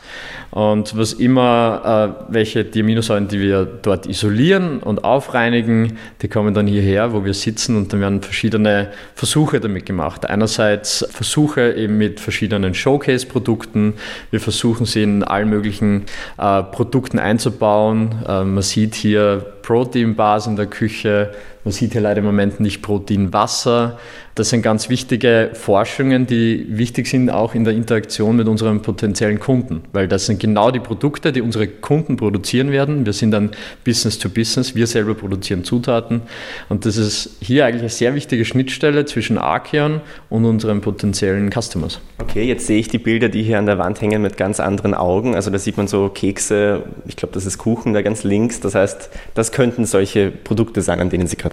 Und 0.50 0.96
was 0.98 1.14
immer, 1.14 2.16
äh, 2.28 2.32
welche 2.32 2.64
die 2.64 2.80
Aminosäuren, 2.80 3.26
die 3.26 3.40
wir 3.40 3.64
dort 3.64 4.06
isolieren 4.06 4.80
und 4.80 5.02
aufreinigen, 5.02 5.98
die 6.20 6.28
kommen 6.28 6.52
dann 6.52 6.66
hierher, 6.66 7.14
wo 7.14 7.24
wir 7.24 7.32
sitzen 7.32 7.76
und 7.76 7.92
dann 7.92 8.00
werden 8.00 8.22
verschiedene 8.22 8.88
Versuche 9.14 9.60
damit 9.60 9.86
gemacht. 9.86 10.28
Einerseits 10.28 11.06
Versuche 11.10 11.72
eben 11.72 11.96
mit 11.96 12.20
verschiedenen 12.20 12.74
Showcase-Produkten. 12.74 13.94
Wir 14.30 14.40
versuchen 14.40 14.84
sie 14.84 15.02
in 15.02 15.22
allen 15.24 15.48
möglichen 15.48 16.04
äh, 16.36 16.62
Produkten 16.62 17.18
einzubauen 17.18 17.41
bauen. 17.50 18.14
Äh, 18.26 18.44
man 18.44 18.62
sieht 18.62 18.94
hier 18.94 19.44
Protein-Bars 19.62 20.46
in 20.46 20.57
der 20.57 20.66
Küche, 20.66 21.33
man 21.64 21.72
sieht 21.72 21.92
hier 21.92 22.01
leider 22.01 22.18
im 22.18 22.25
Moment 22.25 22.61
nicht 22.61 22.83
Proteinwasser. 22.83 23.98
Das 24.35 24.48
sind 24.48 24.62
ganz 24.62 24.88
wichtige 24.88 25.51
Forschungen, 25.53 26.27
die 26.27 26.66
wichtig 26.68 27.07
sind 27.07 27.29
auch 27.29 27.55
in 27.55 27.64
der 27.64 27.75
Interaktion 27.75 28.35
mit 28.35 28.48
unseren 28.48 28.81
potenziellen 28.81 29.38
Kunden, 29.38 29.83
weil 29.92 30.09
das 30.09 30.25
sind 30.25 30.40
genau 30.40 30.70
die 30.70 30.81
Produkte, 30.81 31.33
die 31.33 31.42
unsere 31.42 31.68
Kunden 31.68 32.16
produzieren 32.16 32.72
werden. 32.72 33.05
Wir 33.05 33.12
sind 33.12 33.31
dann 33.31 33.51
Business 33.85 34.18
to 34.18 34.31
Business, 34.31 34.75
wir 34.75 34.87
selber 34.87 35.14
produzieren 35.14 35.64
Zutaten 35.64 36.22
und 36.70 36.87
das 36.87 36.96
ist 36.96 37.37
hier 37.40 37.66
eigentlich 37.66 37.83
eine 37.83 37.90
sehr 37.90 38.14
wichtige 38.14 38.46
Schnittstelle 38.46 39.05
zwischen 39.05 39.37
Archeon 39.37 40.01
und 40.31 40.46
unseren 40.46 40.81
potenziellen 40.81 41.51
Customers. 41.51 42.01
Okay, 42.18 42.44
jetzt 42.44 42.66
sehe 42.66 42.79
ich 42.79 42.88
die 42.88 42.98
Bilder, 42.98 43.29
die 43.29 43.42
hier 43.42 43.59
an 43.59 43.66
der 43.66 43.77
Wand 43.77 44.01
hängen, 44.01 44.22
mit 44.22 44.38
ganz 44.38 44.61
anderen 44.61 44.94
Augen. 44.94 45.35
Also 45.35 45.51
da 45.51 45.59
sieht 45.59 45.77
man 45.77 45.88
so 45.88 46.09
Kekse, 46.09 46.85
ich 47.07 47.16
glaube, 47.16 47.35
das 47.35 47.44
ist 47.44 47.59
Kuchen 47.59 47.92
da 47.92 48.01
ganz 48.01 48.25
links. 48.25 48.61
Das 48.61 48.75
heißt, 48.75 49.11
das 49.35 49.53
könnten 49.53 49.85
solche 49.85 50.31
Produkte 50.31 50.81
sein, 50.81 51.01
an 51.01 51.11
denen 51.11 51.27
Sie 51.27 51.37
gerade 51.37 51.51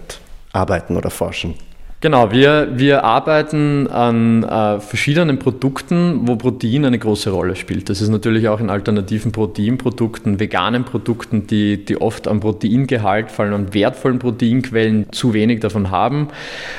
arbeiten 0.52 0.96
oder 0.96 1.10
forschen. 1.10 1.54
Genau, 2.02 2.32
wir, 2.32 2.68
wir 2.76 3.04
arbeiten 3.04 3.86
an 3.86 4.42
äh, 4.42 4.80
verschiedenen 4.80 5.38
Produkten, 5.38 6.26
wo 6.26 6.36
Protein 6.36 6.86
eine 6.86 6.98
große 6.98 7.28
Rolle 7.28 7.56
spielt. 7.56 7.90
Das 7.90 8.00
ist 8.00 8.08
natürlich 8.08 8.48
auch 8.48 8.58
in 8.58 8.70
alternativen 8.70 9.32
Proteinprodukten, 9.32 10.40
veganen 10.40 10.84
Produkten, 10.84 11.46
die, 11.46 11.84
die 11.84 12.00
oft 12.00 12.26
am 12.26 12.40
Proteingehalt, 12.40 13.30
vor 13.30 13.44
allem 13.44 13.52
an 13.52 13.74
wertvollen 13.74 14.18
Proteinquellen, 14.18 15.12
zu 15.12 15.34
wenig 15.34 15.60
davon 15.60 15.90
haben. 15.90 16.28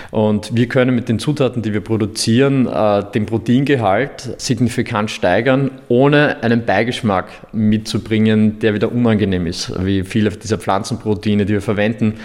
Und 0.10 0.56
wir 0.56 0.68
können 0.68 0.96
mit 0.96 1.08
den 1.08 1.20
Zutaten, 1.20 1.62
die 1.62 1.72
wir 1.72 1.82
produzieren, 1.82 2.66
äh, 2.66 3.04
den 3.14 3.28
Proteingehalt 3.28 4.34
signifikant 4.38 5.12
steigern, 5.12 5.70
ohne 5.88 6.42
einen 6.42 6.66
Beigeschmack 6.66 7.28
mitzubringen, 7.54 8.58
der 8.58 8.74
wieder 8.74 8.92
unangenehm 8.92 9.46
ist, 9.46 9.72
wie 9.86 10.02
viele 10.02 10.32
dieser 10.32 10.58
Pflanzenproteine, 10.58 11.46
die 11.46 11.54
wir 11.54 11.62
verwenden, 11.62 12.16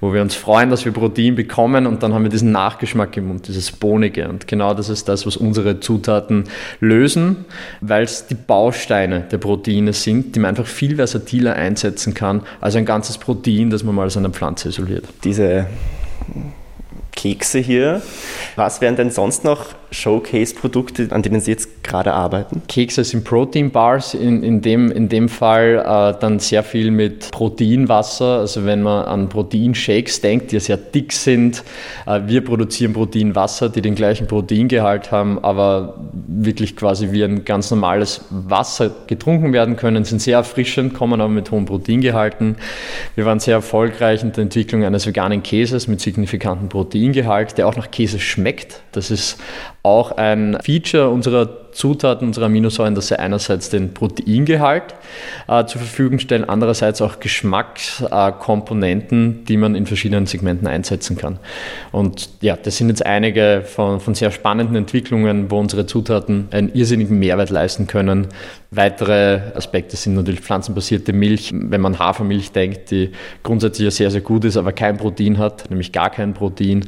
wo 0.00 0.12
wir 0.12 0.22
uns 0.22 0.36
freuen, 0.36 0.70
dass 0.70 0.84
wir 0.84 0.92
Protein 0.92 1.34
bekommen 1.34 1.88
und 1.88 2.04
dann 2.04 2.14
haben 2.14 2.22
wir 2.22 2.30
diesen 2.30 2.43
Nachgeschmack 2.52 3.16
im 3.16 3.28
Mund, 3.28 3.48
dieses 3.48 3.72
Bohnige. 3.72 4.28
Und 4.28 4.46
genau 4.46 4.74
das 4.74 4.88
ist 4.88 5.08
das, 5.08 5.26
was 5.26 5.36
unsere 5.36 5.80
Zutaten 5.80 6.44
lösen, 6.80 7.44
weil 7.80 8.04
es 8.04 8.26
die 8.26 8.34
Bausteine 8.34 9.20
der 9.30 9.38
Proteine 9.38 9.92
sind, 9.92 10.34
die 10.34 10.40
man 10.40 10.50
einfach 10.50 10.66
viel 10.66 10.96
versatiler 10.96 11.54
einsetzen 11.54 12.14
kann 12.14 12.42
als 12.60 12.76
ein 12.76 12.84
ganzes 12.84 13.18
Protein, 13.18 13.70
das 13.70 13.82
man 13.82 13.94
mal 13.94 14.06
aus 14.06 14.16
einer 14.16 14.30
Pflanze 14.30 14.68
isoliert. 14.68 15.04
Diese 15.24 15.66
Kekse 17.14 17.58
hier. 17.58 18.02
Was 18.56 18.80
wären 18.80 18.96
denn 18.96 19.10
sonst 19.10 19.44
noch 19.44 19.66
Showcase-Produkte, 19.94 21.08
an 21.10 21.22
denen 21.22 21.40
Sie 21.40 21.52
jetzt 21.52 21.82
gerade 21.82 22.12
arbeiten? 22.12 22.62
Kekse 22.68 23.04
sind 23.04 23.24
Protein 23.24 23.70
Bars, 23.70 24.14
in, 24.14 24.42
in, 24.42 24.60
dem, 24.60 24.90
in 24.90 25.08
dem 25.08 25.28
Fall 25.28 25.82
äh, 25.86 26.18
dann 26.20 26.38
sehr 26.40 26.62
viel 26.62 26.90
mit 26.90 27.30
Proteinwasser. 27.30 28.40
Also 28.40 28.64
wenn 28.64 28.82
man 28.82 29.04
an 29.04 29.28
Proteinshakes 29.28 30.20
denkt, 30.20 30.52
die 30.52 30.60
sehr 30.60 30.76
dick 30.76 31.12
sind. 31.12 31.62
Äh, 32.06 32.22
wir 32.26 32.44
produzieren 32.44 32.92
Proteinwasser, 32.92 33.68
die 33.68 33.80
den 33.80 33.94
gleichen 33.94 34.26
Proteingehalt 34.26 35.12
haben, 35.12 35.42
aber 35.42 35.94
wirklich 36.26 36.76
quasi 36.76 37.12
wie 37.12 37.22
ein 37.22 37.44
ganz 37.44 37.70
normales 37.70 38.22
Wasser 38.30 38.90
getrunken 39.06 39.52
werden 39.52 39.76
können, 39.76 40.04
sind 40.04 40.20
sehr 40.20 40.38
erfrischend, 40.38 40.94
kommen 40.94 41.20
aber 41.20 41.30
mit 41.30 41.50
hohen 41.50 41.64
Proteingehalten. 41.66 42.56
Wir 43.14 43.24
waren 43.24 43.40
sehr 43.40 43.54
erfolgreich 43.54 44.22
in 44.22 44.32
der 44.32 44.42
Entwicklung 44.42 44.84
eines 44.84 45.06
veganen 45.06 45.42
Käses 45.42 45.86
mit 45.86 46.00
signifikantem 46.00 46.68
Proteingehalt, 46.68 47.56
der 47.58 47.68
auch 47.68 47.76
nach 47.76 47.90
Käse 47.90 48.18
schmeckt. 48.18 48.80
Das 48.92 49.10
ist 49.10 49.38
auch 49.84 50.12
ein 50.12 50.58
Feature 50.62 51.10
unserer 51.10 51.48
Zutaten 51.74 52.28
unserer 52.28 52.46
Aminosäuren, 52.46 52.94
dass 52.94 53.08
sie 53.08 53.18
einerseits 53.18 53.68
den 53.68 53.92
Proteingehalt 53.92 54.94
äh, 55.48 55.66
zur 55.66 55.80
Verfügung 55.80 56.20
stellen, 56.20 56.48
andererseits 56.48 57.02
auch 57.02 57.18
Geschmackskomponenten, 57.18 59.42
äh, 59.42 59.46
die 59.46 59.56
man 59.56 59.74
in 59.74 59.86
verschiedenen 59.86 60.26
Segmenten 60.26 60.68
einsetzen 60.68 61.18
kann. 61.18 61.40
Und 61.90 62.28
ja, 62.40 62.56
das 62.56 62.76
sind 62.76 62.90
jetzt 62.90 63.04
einige 63.04 63.64
von, 63.66 63.98
von 63.98 64.14
sehr 64.14 64.30
spannenden 64.30 64.76
Entwicklungen, 64.76 65.50
wo 65.50 65.58
unsere 65.58 65.86
Zutaten 65.86 66.46
einen 66.52 66.72
irrsinnigen 66.72 67.18
Mehrwert 67.18 67.50
leisten 67.50 67.88
können. 67.88 68.28
Weitere 68.70 69.40
Aspekte 69.54 69.96
sind 69.96 70.14
natürlich 70.14 70.40
pflanzenbasierte 70.40 71.12
Milch. 71.12 71.52
Wenn 71.52 71.80
man 71.80 71.98
Hafermilch 71.98 72.52
denkt, 72.52 72.92
die 72.92 73.10
grundsätzlich 73.42 73.84
ja 73.84 73.90
sehr, 73.90 74.10
sehr 74.10 74.20
gut 74.20 74.44
ist, 74.44 74.56
aber 74.56 74.72
kein 74.72 74.96
Protein 74.96 75.38
hat, 75.38 75.70
nämlich 75.70 75.90
gar 75.92 76.10
kein 76.10 76.34
Protein, 76.34 76.82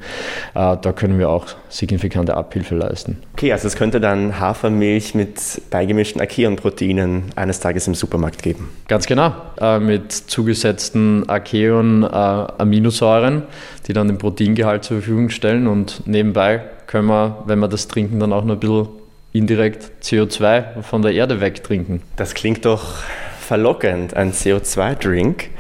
äh, 0.55 0.77
da 0.77 0.92
können 0.94 1.18
wir 1.18 1.29
auch 1.29 1.46
signifikante 1.68 2.37
Abhilfe 2.37 2.77
leisten. 2.77 3.18
Okay, 3.35 3.53
also 3.53 3.68
es 3.68 3.77
könnte 3.77 4.01
dann 4.01 4.40
Hafermilch 4.40 4.76
mit 5.15 5.41
beigemischten 5.71 6.21
Archeon-Proteinen 6.21 7.33
eines 7.37 7.61
Tages 7.61 7.87
im 7.87 7.95
Supermarkt 7.95 8.43
geben. 8.43 8.71
Ganz 8.89 9.07
genau, 9.07 9.33
äh, 9.61 9.79
mit 9.79 10.11
zugesetzten 10.12 11.29
Archeon-Aminosäuren, 11.29 13.45
die 13.87 13.93
dann 13.93 14.09
den 14.09 14.19
Proteingehalt 14.19 14.83
zur 14.85 14.99
Verfügung 14.99 15.31
stellen 15.31 15.67
und 15.67 16.07
nebenbei 16.07 16.62
können 16.87 17.09
wir, 17.09 17.43
wenn 17.47 17.59
wir 17.59 17.69
das 17.69 17.89
trinken, 17.89 18.21
dann 18.21 18.33
auch 18.33 18.45
noch 18.45 18.55
ein 18.55 18.61
bisschen 18.61 18.89
indirekt 19.33 19.91
CO2 20.03 20.83
von 20.83 21.03
der 21.03 21.12
Erde 21.12 21.41
wegtrinken. 21.41 22.03
Das 22.17 22.35
klingt 22.35 22.65
doch 22.65 23.03
verlockend, 23.47 24.15
ein 24.15 24.33
CO2-Drink. 24.33 25.51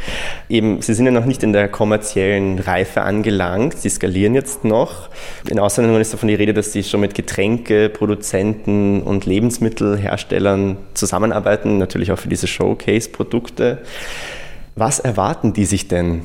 Eben, 0.48 0.82
Sie 0.82 0.92
sind 0.92 1.06
ja 1.06 1.12
noch 1.12 1.24
nicht 1.24 1.42
in 1.42 1.52
der 1.52 1.68
kommerziellen 1.68 2.58
Reife 2.58 3.02
angelangt, 3.02 3.78
Sie 3.78 3.88
skalieren 3.88 4.34
jetzt 4.34 4.64
noch. 4.64 5.08
In 5.48 5.58
Ausländern 5.58 6.00
ist 6.00 6.12
davon 6.12 6.28
die 6.28 6.34
Rede, 6.34 6.52
dass 6.52 6.72
Sie 6.72 6.82
schon 6.82 7.00
mit 7.00 7.14
Getränkeproduzenten 7.14 9.02
und 9.02 9.24
Lebensmittelherstellern 9.24 10.76
zusammenarbeiten, 10.94 11.78
natürlich 11.78 12.10
auch 12.12 12.18
für 12.18 12.28
diese 12.28 12.48
Showcase-Produkte. 12.48 13.78
Was 14.74 14.98
erwarten 14.98 15.52
die 15.52 15.64
sich 15.64 15.88
denn 15.88 16.22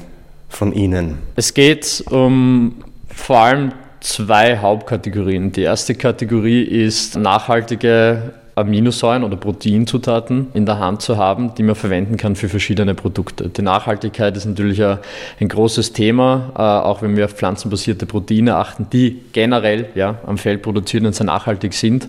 von 0.49 0.73
Ihnen? 0.73 1.19
Es 1.35 1.53
geht 1.53 2.03
um 2.09 2.83
vor 3.07 3.37
allem 3.37 3.71
zwei 4.01 4.57
Hauptkategorien. 4.57 5.51
Die 5.51 5.61
erste 5.61 5.95
Kategorie 5.95 6.63
ist 6.63 7.15
nachhaltige 7.15 8.33
Aminosäuren 8.55 9.23
oder 9.23 9.37
Proteinzutaten 9.37 10.47
in 10.53 10.65
der 10.65 10.79
Hand 10.79 11.01
zu 11.01 11.17
haben, 11.17 11.55
die 11.55 11.63
man 11.63 11.75
verwenden 11.75 12.17
kann 12.17 12.35
für 12.35 12.49
verschiedene 12.49 12.95
Produkte. 12.95 13.49
Die 13.49 13.61
Nachhaltigkeit 13.61 14.35
ist 14.35 14.45
natürlich 14.45 14.83
ein, 14.83 15.47
großes 15.47 15.93
Thema, 15.93 16.51
äh, 16.55 16.61
auch 16.61 17.01
wenn 17.01 17.15
wir 17.15 17.25
auf 17.25 17.33
pflanzenbasierte 17.33 18.05
Proteine 18.05 18.55
achten, 18.55 18.87
die 18.91 19.21
generell 19.33 19.87
ja, 19.95 20.19
am 20.25 20.37
Feld 20.37 20.61
produziert 20.61 21.03
und 21.05 21.15
sehr 21.15 21.25
nachhaltig 21.25 21.73
sind, 21.73 22.07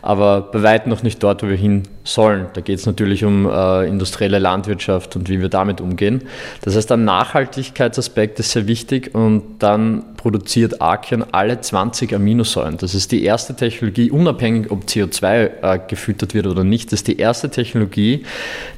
aber 0.00 0.40
bei 0.40 0.62
weitem 0.62 0.90
noch 0.90 1.02
nicht 1.02 1.22
dort, 1.22 1.42
wo 1.42 1.48
wir 1.48 1.56
hin 1.56 1.84
sollen. 2.04 2.46
Da 2.54 2.60
geht 2.60 2.78
es 2.78 2.86
natürlich 2.86 3.24
um 3.24 3.48
äh, 3.48 3.86
industrielle 3.86 4.38
Landwirtschaft 4.38 5.14
und 5.16 5.28
wie 5.28 5.40
wir 5.40 5.48
damit 5.48 5.80
umgehen. 5.80 6.22
Das 6.62 6.76
heißt, 6.76 6.90
ein 6.92 7.04
Nachhaltigkeitsaspekt 7.04 8.38
ist 8.40 8.52
sehr 8.52 8.66
wichtig 8.66 9.14
und 9.14 9.42
dann 9.60 10.16
produziert 10.16 10.80
Archeon 10.80 11.24
alle 11.32 11.60
20 11.60 12.14
Aminosäuren. 12.14 12.76
Das 12.76 12.94
ist 12.94 13.12
die 13.12 13.24
erste 13.24 13.54
Technologie, 13.54 14.10
unabhängig 14.10 14.70
ob 14.70 14.84
CO2 14.84 15.50
äh, 15.62 15.78
gefüttert 15.92 16.32
wird 16.32 16.46
oder 16.46 16.64
nicht. 16.64 16.86
Das 16.86 17.00
ist 17.00 17.08
die 17.08 17.18
erste 17.18 17.50
Technologie, 17.50 18.24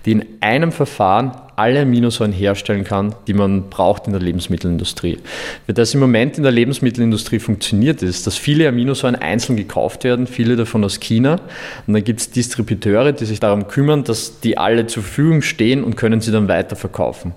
die 0.04 0.12
in 0.12 0.26
einem 0.40 0.72
Verfahren 0.72 1.30
alle 1.56 1.82
Aminosäuren 1.82 2.32
herstellen 2.32 2.84
kann, 2.84 3.14
die 3.26 3.34
man 3.34 3.70
braucht 3.70 4.06
in 4.06 4.12
der 4.12 4.22
Lebensmittelindustrie. 4.22 5.18
Wie 5.66 5.72
das 5.72 5.94
im 5.94 6.00
Moment 6.00 6.36
in 6.36 6.42
der 6.42 6.52
Lebensmittelindustrie 6.52 7.38
funktioniert 7.38 8.02
ist, 8.02 8.26
dass 8.26 8.36
viele 8.36 8.68
Aminosäuren 8.68 9.16
einzeln 9.16 9.56
gekauft 9.56 10.04
werden, 10.04 10.26
viele 10.26 10.56
davon 10.56 10.84
aus 10.84 11.00
China. 11.00 11.40
Und 11.86 11.94
dann 11.94 12.04
gibt 12.04 12.20
es 12.20 12.30
Distributeure, 12.30 13.12
die 13.12 13.24
sich 13.24 13.40
darum 13.40 13.68
kümmern, 13.68 14.04
dass 14.04 14.40
die 14.40 14.58
alle 14.58 14.86
zur 14.86 15.02
Verfügung 15.02 15.42
stehen 15.42 15.84
und 15.84 15.96
können 15.96 16.20
sie 16.20 16.32
dann 16.32 16.48
weiterverkaufen. 16.48 17.32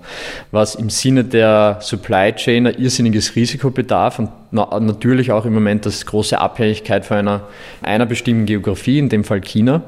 Was 0.50 0.74
im 0.74 0.90
Sinne 0.90 1.24
der 1.24 1.78
Supply 1.80 2.32
Chain 2.34 2.66
ein 2.66 2.74
irrsinniges 2.74 3.36
Risiko 3.36 3.70
bedarf 3.70 4.18
und 4.18 4.30
natürlich 4.50 5.30
auch 5.30 5.44
im 5.44 5.52
Moment 5.52 5.84
das 5.84 6.06
große 6.06 6.38
Abhängigkeit 6.38 7.04
von 7.04 7.18
einer, 7.18 7.42
einer 7.82 8.06
bestimmten 8.06 8.46
Geografie, 8.46 8.98
in 8.98 9.08
dem 9.08 9.24
Fall 9.24 9.40
China. 9.40 9.82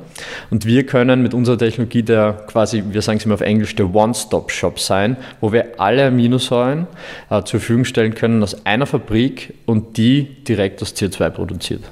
Und 0.51 0.67
wir 0.67 0.85
können 0.85 1.23
mit 1.23 1.33
unserer 1.33 1.57
Technologie 1.57 2.03
der 2.03 2.45
quasi, 2.47 2.85
wir 2.91 3.03
sagen 3.03 3.19
es 3.19 3.25
immer 3.25 3.35
auf 3.35 3.41
Englisch, 3.41 3.75
der 3.75 3.93
One-Stop-Shop 4.21 4.79
sein, 4.79 5.17
wo 5.41 5.53
wir 5.53 5.81
alle 5.81 6.07
Aminosäuren 6.07 6.87
äh, 7.31 7.43
zur 7.43 7.61
Verfügung 7.61 7.85
stellen 7.85 8.15
können 8.15 8.43
aus 8.43 8.67
einer 8.67 8.87
Fabrik 8.87 9.55
und 9.67 9.97
die 9.97 10.45
direkt 10.45 10.83
aus 10.83 10.95
CO2 10.95 11.31
produziert. 11.31 11.83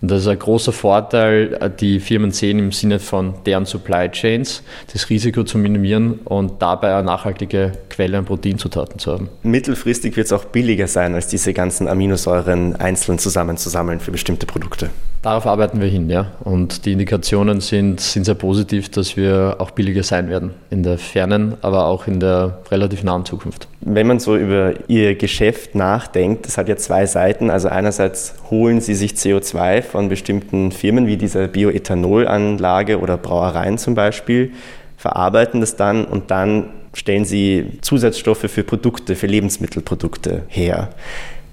Und 0.00 0.10
das 0.10 0.22
ist 0.22 0.28
ein 0.28 0.38
großer 0.38 0.72
Vorteil, 0.72 1.72
die 1.78 2.00
Firmen 2.00 2.30
sehen 2.30 2.58
im 2.58 2.72
Sinne 2.72 2.98
von 2.98 3.34
deren 3.44 3.66
Supply 3.66 4.08
Chains, 4.10 4.62
das 4.92 5.10
Risiko 5.10 5.44
zu 5.44 5.58
minimieren 5.58 6.20
und 6.24 6.62
dabei 6.62 6.94
eine 6.94 7.04
nachhaltige 7.04 7.72
Quelle 7.90 8.18
an 8.18 8.24
Proteinzutaten 8.24 8.98
zu 8.98 9.12
haben. 9.12 9.28
Mittelfristig 9.42 10.16
wird 10.16 10.26
es 10.26 10.32
auch 10.32 10.46
billiger 10.46 10.86
sein, 10.86 11.14
als 11.14 11.26
diese 11.26 11.52
ganzen 11.52 11.86
Aminosäuren 11.86 12.76
einzeln 12.76 13.18
zusammenzusammeln 13.18 14.00
für 14.00 14.10
bestimmte 14.10 14.46
Produkte. 14.46 14.90
Darauf 15.22 15.46
arbeiten 15.46 15.82
wir 15.82 15.88
hin, 15.88 16.08
ja. 16.08 16.32
Und 16.40 16.86
die 16.86 16.92
Indikationen 16.92 17.60
sind, 17.60 18.00
sind 18.00 18.24
sehr 18.24 18.34
positiv, 18.34 18.90
dass 18.90 19.18
wir 19.18 19.56
auch 19.58 19.70
billiger 19.70 20.02
sein 20.02 20.30
werden 20.30 20.54
in 20.70 20.82
der 20.82 20.96
fernen, 20.96 21.56
aber 21.60 21.86
auch 21.86 22.06
in 22.06 22.20
der 22.20 22.60
relativ 22.70 23.02
nahen 23.02 23.26
Zukunft. 23.26 23.68
Wenn 23.82 24.06
man 24.06 24.20
so 24.20 24.36
über 24.36 24.74
Ihr 24.88 25.14
Geschäft 25.14 25.74
nachdenkt, 25.74 26.46
das 26.46 26.58
hat 26.58 26.68
ja 26.68 26.76
zwei 26.76 27.06
Seiten. 27.06 27.50
Also 27.50 27.68
einerseits 27.68 28.34
holen 28.50 28.80
Sie 28.80 28.94
sich 28.94 29.12
CO2 29.12 29.82
von 29.82 30.08
bestimmten 30.10 30.70
Firmen 30.70 31.06
wie 31.06 31.16
dieser 31.16 31.48
Bioethanolanlage 31.48 33.00
oder 33.00 33.16
Brauereien 33.16 33.78
zum 33.78 33.94
Beispiel. 33.94 34.52
verarbeiten 34.98 35.60
das 35.60 35.76
dann 35.76 36.04
und 36.04 36.30
dann 36.30 36.68
stellen 36.92 37.24
sie 37.24 37.78
Zusatzstoffe 37.80 38.50
für 38.50 38.64
Produkte, 38.64 39.14
für 39.14 39.26
Lebensmittelprodukte 39.26 40.42
her. 40.48 40.90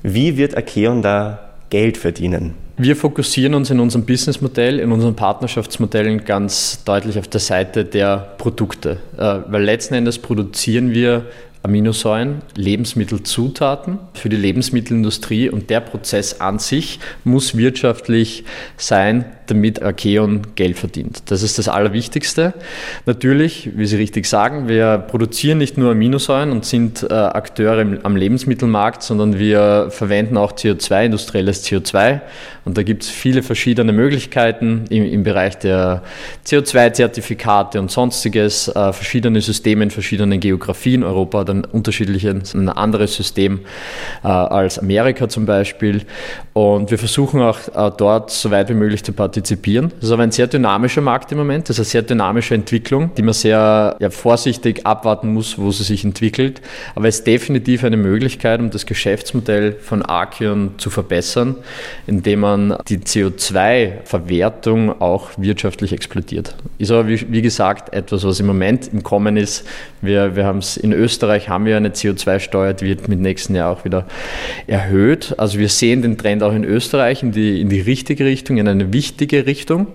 Wie 0.03 0.37
wird 0.37 0.57
Akeon 0.57 1.01
da 1.01 1.39
Geld 1.69 1.97
verdienen? 1.97 2.55
Wir 2.79 2.95
fokussieren 2.95 3.55
uns 3.55 3.71
in 3.71 3.79
unserem 3.79 4.05
Businessmodell, 4.05 4.79
in 4.79 4.91
unseren 4.91 5.15
Partnerschaftsmodellen 5.15 6.25
ganz 6.25 6.83
deutlich 6.83 7.17
auf 7.17 7.27
der 7.27 7.39
Seite 7.39 7.83
der 7.83 8.35
Produkte, 8.37 8.97
äh, 9.17 9.39
weil 9.47 9.63
letzten 9.63 9.95
Endes 9.95 10.19
produzieren 10.19 10.91
wir 10.91 11.25
Aminosäuren, 11.67 12.41
Lebensmittelzutaten 12.55 13.99
für 14.13 14.29
die 14.29 14.37
Lebensmittelindustrie 14.37 15.49
und 15.49 15.69
der 15.69 15.81
Prozess 15.81 16.39
an 16.39 16.59
sich 16.59 16.99
muss 17.25 17.57
wirtschaftlich 17.57 18.45
sein, 18.77 19.25
damit 19.47 19.81
Archeon 19.81 20.41
Geld 20.55 20.77
verdient. 20.77 21.23
Das 21.31 21.43
ist 21.43 21.57
das 21.57 21.67
Allerwichtigste. 21.67 22.53
Natürlich, 23.05 23.71
wie 23.75 23.85
Sie 23.85 23.95
richtig 23.95 24.25
sagen, 24.25 24.67
wir 24.67 24.97
produzieren 24.99 25.57
nicht 25.57 25.77
nur 25.77 25.91
Aminosäuren 25.91 26.51
und 26.51 26.65
sind 26.65 27.03
äh, 27.03 27.13
Akteure 27.13 27.81
im, 27.81 27.99
am 28.03 28.15
Lebensmittelmarkt, 28.15 29.01
sondern 29.03 29.39
wir 29.39 29.87
verwenden 29.89 30.37
auch 30.37 30.51
CO2, 30.51 31.05
industrielles 31.05 31.65
CO2. 31.65 32.21
Und 32.65 32.77
da 32.77 32.83
gibt 32.83 33.03
es 33.03 33.09
viele 33.09 33.43
verschiedene 33.43 33.93
Möglichkeiten 33.93 34.85
im, 34.89 35.05
im 35.05 35.23
Bereich 35.23 35.57
der 35.57 36.03
CO2-Zertifikate 36.45 37.79
und 37.79 37.89
sonstiges, 37.89 38.67
äh, 38.67 38.91
verschiedene 38.91 39.39
Systeme 39.41 39.83
in 39.83 39.91
verschiedenen 39.91 40.39
Geografien. 40.39 41.03
Europa 41.03 41.39
hat 41.39 41.49
ein 41.49 41.63
unterschiedliches, 41.63 42.53
ein 42.53 42.67
anderes 42.69 43.15
System 43.15 43.61
äh, 44.23 44.27
als 44.27 44.79
Amerika 44.79 45.29
zum 45.29 45.45
Beispiel. 45.45 46.01
Und 46.51 46.91
wir 46.91 46.97
versuchen 46.97 47.41
auch 47.41 47.59
äh, 47.73 47.91
dort 47.97 48.31
so 48.31 48.51
weit 48.51 48.67
wie 48.69 48.73
möglich 48.73 49.03
zu 49.03 49.13
partizipieren 49.13 49.36
partizipieren. 49.37 49.91
Das 49.99 50.09
ist 50.09 50.11
aber 50.11 50.23
ein 50.23 50.31
sehr 50.31 50.47
dynamischer 50.47 51.01
Markt 51.01 51.31
im 51.31 51.37
Moment. 51.37 51.69
Das 51.69 51.75
ist 51.75 51.79
eine 51.79 51.85
sehr 51.85 52.01
dynamische 52.01 52.55
Entwicklung, 52.55 53.11
die 53.15 53.21
man 53.21 53.33
sehr 53.33 53.95
ja, 53.99 54.09
vorsichtig 54.09 54.85
abwarten 54.85 55.33
muss, 55.33 55.59
wo 55.59 55.71
sie 55.71 55.83
sich 55.83 56.03
entwickelt. 56.03 56.61
Aber 56.95 57.07
es 57.07 57.19
ist 57.19 57.27
definitiv 57.27 57.83
eine 57.83 57.97
Möglichkeit, 57.97 58.59
um 58.59 58.71
das 58.71 58.85
Geschäftsmodell 58.85 59.73
von 59.73 60.01
Archeon 60.01 60.71
zu 60.77 60.89
verbessern, 60.89 61.55
indem 62.07 62.39
man 62.39 62.77
die 62.87 62.97
CO2-Verwertung 62.97 64.99
auch 65.01 65.29
wirtschaftlich 65.37 65.93
explodiert. 65.93 66.55
Ist 66.79 66.91
aber, 66.91 67.07
wie, 67.07 67.31
wie, 67.31 67.41
gesagt, 67.41 67.93
etwas, 67.93 68.23
was 68.23 68.39
im 68.39 68.47
Moment 68.47 68.89
im 68.91 69.03
Kommen 69.03 69.37
ist. 69.37 69.67
Wir, 70.01 70.35
wir 70.35 70.45
haben 70.45 70.61
in 70.81 70.93
Österreich 70.93 71.49
haben 71.49 71.65
wir 71.65 71.77
eine 71.77 71.89
CO2-Steuer, 71.89 72.73
die 72.73 72.85
wird 72.85 73.07
mit 73.07 73.19
nächsten 73.19 73.55
Jahr 73.55 73.71
auch 73.71 73.85
wieder 73.85 74.05
erhöht. 74.65 75.35
Also 75.37 75.59
wir 75.59 75.69
sehen 75.69 76.01
den 76.01 76.17
Trend 76.17 76.43
auch 76.43 76.53
in 76.53 76.63
Österreich 76.63 77.21
in 77.21 77.31
die, 77.31 77.61
in 77.61 77.69
die 77.69 77.81
richtige 77.81 78.25
Richtung, 78.25 78.57
in 78.57 78.67
eine 78.67 78.93
wichtige 78.93 79.26
richtige 79.27 79.45
Richtung, 79.45 79.87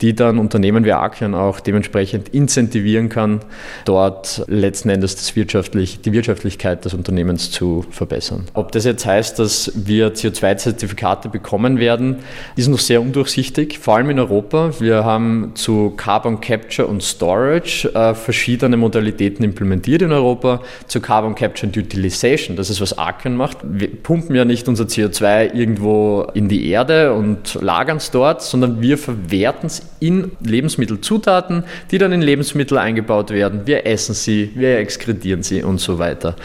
die 0.00 0.14
dann 0.14 0.38
Unternehmen 0.38 0.84
wie 0.84 0.92
Arkion 0.92 1.34
auch 1.34 1.60
dementsprechend 1.60 2.28
incentivieren 2.30 3.08
kann, 3.08 3.40
dort 3.84 4.44
letzten 4.46 4.90
Endes 4.90 5.16
das 5.16 5.36
wirtschaftlich, 5.36 6.00
die 6.02 6.12
Wirtschaftlichkeit 6.12 6.84
des 6.84 6.92
Unternehmens 6.92 7.50
zu 7.50 7.84
verbessern. 7.90 8.44
Ob 8.52 8.72
das 8.72 8.84
jetzt 8.84 9.06
heißt, 9.06 9.38
dass 9.38 9.72
wir 9.74 10.14
CO2-Zertifikate 10.14 11.28
bekommen 11.28 11.78
werden, 11.78 12.16
ist 12.56 12.68
noch 12.68 12.78
sehr 12.78 13.00
undurchsichtig, 13.00 13.78
vor 13.78 13.96
allem 13.96 14.10
in 14.10 14.18
Europa. 14.18 14.70
Wir 14.78 15.04
haben 15.04 15.52
zu 15.54 15.90
Carbon 15.96 16.40
Capture 16.40 16.86
und 16.86 17.02
Storage 17.02 17.88
äh, 17.94 18.14
verschiedene 18.14 18.76
Modalitäten 18.76 19.44
implementiert 19.44 20.02
in 20.02 20.12
Europa. 20.12 20.60
Zu 20.88 21.00
Carbon 21.00 21.34
Capture 21.34 21.68
and 21.68 21.76
Utilization, 21.76 22.56
das 22.56 22.68
ist 22.68 22.80
was 22.80 22.98
Arkion 22.98 23.36
macht. 23.36 23.58
Wir 23.62 23.88
pumpen 23.88 24.36
ja 24.36 24.44
nicht 24.44 24.68
unser 24.68 24.84
CO2 24.84 25.54
irgendwo 25.54 26.26
in 26.34 26.48
die 26.48 26.68
Erde 26.68 27.14
und 27.14 27.54
lagern 27.54 27.96
es 27.96 28.10
dort, 28.10 28.42
sondern 28.42 28.73
wir 28.80 28.98
verwerten 28.98 29.66
es 29.66 29.82
in 30.00 30.32
Lebensmittelzutaten, 30.40 31.64
die 31.90 31.98
dann 31.98 32.12
in 32.12 32.22
Lebensmittel 32.22 32.78
eingebaut 32.78 33.30
werden. 33.30 33.62
Wir 33.64 33.86
essen 33.86 34.14
sie, 34.14 34.50
wir 34.54 34.78
exkredieren 34.78 35.42
sie 35.42 35.62
und 35.62 35.80
so 35.80 35.98
weiter. 35.98 36.36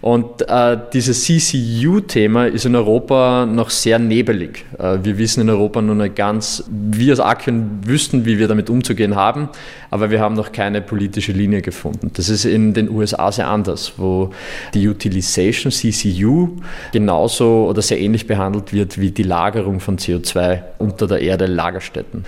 Und 0.00 0.48
äh, 0.48 0.76
dieses 0.92 1.24
CCU-Thema 1.24 2.46
ist 2.46 2.66
in 2.66 2.76
Europa 2.76 3.46
noch 3.46 3.70
sehr 3.70 3.98
nebelig. 3.98 4.64
Äh, 4.78 4.98
wir 5.02 5.18
wissen 5.18 5.42
in 5.42 5.50
Europa 5.50 5.82
nur 5.82 5.94
nicht 5.94 6.16
ganz, 6.16 6.64
wir 6.70 7.12
als 7.12 7.20
Akien 7.20 7.80
wüssten, 7.84 8.24
wie 8.24 8.38
wir 8.38 8.48
damit 8.48 8.70
umzugehen 8.70 9.16
haben, 9.16 9.48
aber 9.90 10.10
wir 10.10 10.20
haben 10.20 10.34
noch 10.34 10.52
keine 10.52 10.80
politische 10.80 11.32
Linie 11.32 11.62
gefunden. 11.62 12.10
Das 12.14 12.28
ist 12.28 12.44
in 12.44 12.74
den 12.74 12.90
USA 12.90 13.32
sehr 13.32 13.48
anders, 13.48 13.94
wo 13.96 14.30
die 14.74 14.88
Utilization 14.88 15.72
CCU 15.72 16.48
genauso 16.92 17.66
oder 17.68 17.82
sehr 17.82 18.00
ähnlich 18.00 18.26
behandelt 18.26 18.72
wird 18.72 19.00
wie 19.00 19.10
die 19.10 19.22
Lagerung 19.22 19.80
von 19.80 19.98
CO2 19.98 20.62
unter 20.78 21.06
der 21.06 21.20
Erde, 21.20 21.46
Lagerstätten. 21.46 22.24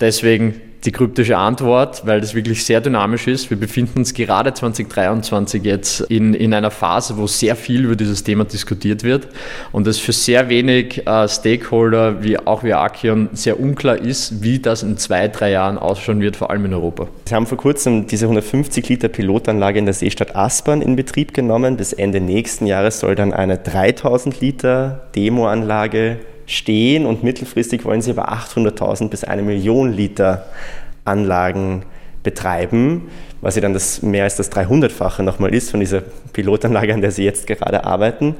Deswegen 0.00 0.60
die 0.84 0.92
kryptische 0.92 1.36
Antwort, 1.36 2.06
weil 2.06 2.20
das 2.20 2.34
wirklich 2.34 2.64
sehr 2.64 2.80
dynamisch 2.80 3.26
ist. 3.26 3.50
Wir 3.50 3.56
befinden 3.58 3.98
uns 3.98 4.14
gerade 4.14 4.54
2023 4.54 5.64
jetzt 5.64 6.00
in, 6.02 6.34
in 6.34 6.54
einer 6.54 6.70
Phase, 6.70 7.16
wo 7.16 7.26
sehr 7.26 7.56
viel 7.56 7.84
über 7.84 7.96
dieses 7.96 8.22
Thema 8.22 8.44
diskutiert 8.44 9.02
wird 9.02 9.28
und 9.72 9.86
es 9.86 9.98
für 9.98 10.12
sehr 10.12 10.48
wenig 10.48 11.06
äh, 11.06 11.28
Stakeholder, 11.28 12.22
wie 12.22 12.38
auch 12.38 12.62
wie 12.62 12.74
Akion, 12.74 13.28
sehr 13.32 13.58
unklar 13.58 13.96
ist, 13.96 14.42
wie 14.42 14.60
das 14.60 14.82
in 14.84 14.96
zwei, 14.98 15.26
drei 15.28 15.50
Jahren 15.50 15.78
ausschauen 15.78 16.20
wird, 16.20 16.36
vor 16.36 16.50
allem 16.50 16.66
in 16.66 16.74
Europa. 16.74 17.08
Sie 17.24 17.34
haben 17.34 17.46
vor 17.46 17.58
kurzem 17.58 18.06
diese 18.06 18.26
150 18.26 18.88
Liter 18.88 19.08
Pilotanlage 19.08 19.80
in 19.80 19.84
der 19.84 19.94
Seestadt 19.94 20.36
Aspern 20.36 20.80
in 20.80 20.94
Betrieb 20.94 21.34
genommen. 21.34 21.76
Bis 21.76 21.92
Ende 21.92 22.20
nächsten 22.20 22.66
Jahres 22.66 23.00
soll 23.00 23.16
dann 23.16 23.32
eine 23.32 23.58
3000 23.58 24.40
Liter 24.40 25.08
Demoanlage 25.16 26.18
stehen 26.48 27.06
und 27.06 27.22
mittelfristig 27.22 27.84
wollen 27.84 28.02
sie 28.02 28.10
aber 28.10 28.32
800.000 28.32 29.08
bis 29.10 29.22
eine 29.22 29.42
Million 29.42 29.92
Liter 29.92 30.46
Anlagen 31.04 31.84
betreiben, 32.22 33.08
was 33.40 33.54
ja 33.54 33.62
dann 33.62 33.74
das 33.74 34.02
mehr 34.02 34.24
als 34.24 34.36
das 34.36 34.50
300-fache 34.50 35.22
nochmal 35.22 35.54
ist 35.54 35.70
von 35.70 35.78
dieser 35.78 36.02
Pilotanlage, 36.32 36.92
an 36.92 37.02
der 37.02 37.12
sie 37.12 37.24
jetzt 37.24 37.46
gerade 37.46 37.84
arbeiten. 37.84 38.34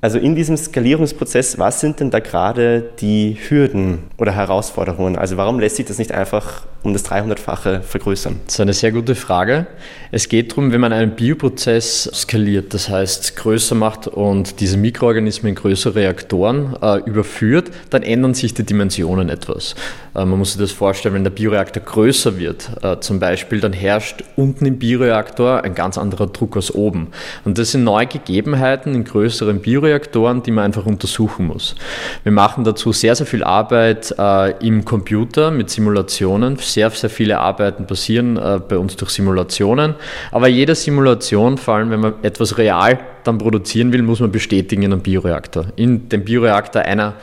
Also 0.00 0.20
in 0.20 0.36
diesem 0.36 0.56
Skalierungsprozess, 0.56 1.58
was 1.58 1.80
sind 1.80 1.98
denn 1.98 2.10
da 2.10 2.20
gerade 2.20 2.84
die 3.00 3.36
Hürden 3.48 4.04
oder 4.16 4.30
Herausforderungen? 4.30 5.18
Also 5.18 5.36
warum 5.36 5.58
lässt 5.58 5.74
sich 5.74 5.86
das 5.86 5.98
nicht 5.98 6.12
einfach 6.12 6.62
um 6.84 6.92
das 6.92 7.04
300-fache 7.04 7.80
vergrößern? 7.80 8.36
Das 8.44 8.54
ist 8.54 8.60
eine 8.60 8.74
sehr 8.74 8.92
gute 8.92 9.16
Frage. 9.16 9.66
Es 10.12 10.28
geht 10.28 10.52
darum, 10.52 10.70
wenn 10.70 10.80
man 10.80 10.92
einen 10.92 11.16
Bioprozess 11.16 12.08
skaliert, 12.14 12.74
das 12.74 12.88
heißt 12.88 13.34
größer 13.34 13.74
macht 13.74 14.06
und 14.06 14.60
diese 14.60 14.76
Mikroorganismen 14.76 15.50
in 15.50 15.54
größere 15.56 15.96
Reaktoren 15.96 16.76
äh, 16.80 16.98
überführt, 16.98 17.72
dann 17.90 18.04
ändern 18.04 18.34
sich 18.34 18.54
die 18.54 18.62
Dimensionen 18.62 19.28
etwas. 19.28 19.74
Äh, 20.14 20.24
man 20.24 20.38
muss 20.38 20.52
sich 20.52 20.60
das 20.60 20.70
vorstellen, 20.70 21.16
wenn 21.16 21.24
der 21.24 21.32
Bioreaktor 21.32 21.82
größer 21.82 22.38
wird, 22.38 22.70
äh, 22.84 23.00
zum 23.00 23.18
Beispiel, 23.18 23.60
dann 23.60 23.72
herrscht 23.72 24.22
unten 24.36 24.64
im 24.64 24.78
Bioreaktor 24.78 25.64
ein 25.64 25.74
ganz 25.74 25.98
anderer 25.98 26.28
Druck 26.28 26.54
als 26.54 26.72
oben. 26.72 27.08
Und 27.44 27.58
das 27.58 27.72
sind 27.72 27.82
neue 27.82 28.06
Gegebenheiten 28.06 28.94
in 28.94 29.02
größeren 29.02 29.58
Bioreaktoren 29.58 29.87
Bioreaktoren, 29.88 30.42
die 30.42 30.50
man 30.50 30.64
einfach 30.64 30.86
untersuchen 30.86 31.46
muss. 31.46 31.74
Wir 32.22 32.32
machen 32.32 32.64
dazu 32.64 32.92
sehr, 32.92 33.14
sehr 33.14 33.26
viel 33.26 33.42
Arbeit 33.42 34.14
äh, 34.18 34.50
im 34.66 34.84
Computer 34.84 35.50
mit 35.50 35.70
Simulationen. 35.70 36.56
Sehr, 36.56 36.90
sehr 36.90 37.10
viele 37.10 37.38
Arbeiten 37.38 37.86
passieren 37.86 38.36
äh, 38.36 38.60
bei 38.66 38.76
uns 38.76 38.96
durch 38.96 39.10
Simulationen. 39.10 39.94
Aber 40.30 40.48
jede 40.48 40.74
Simulation, 40.74 41.58
vor 41.58 41.74
allem 41.74 41.90
wenn 41.90 42.00
man 42.00 42.14
etwas 42.22 42.58
real 42.58 42.98
dann 43.24 43.38
produzieren 43.38 43.92
will, 43.92 44.02
muss 44.02 44.20
man 44.20 44.30
bestätigen 44.30 44.82
in 44.82 44.92
einem 44.92 45.02
Bioreaktor. 45.02 45.66
In 45.76 46.08
dem 46.08 46.24
Bioreaktor 46.24 46.82
einer 46.82 47.14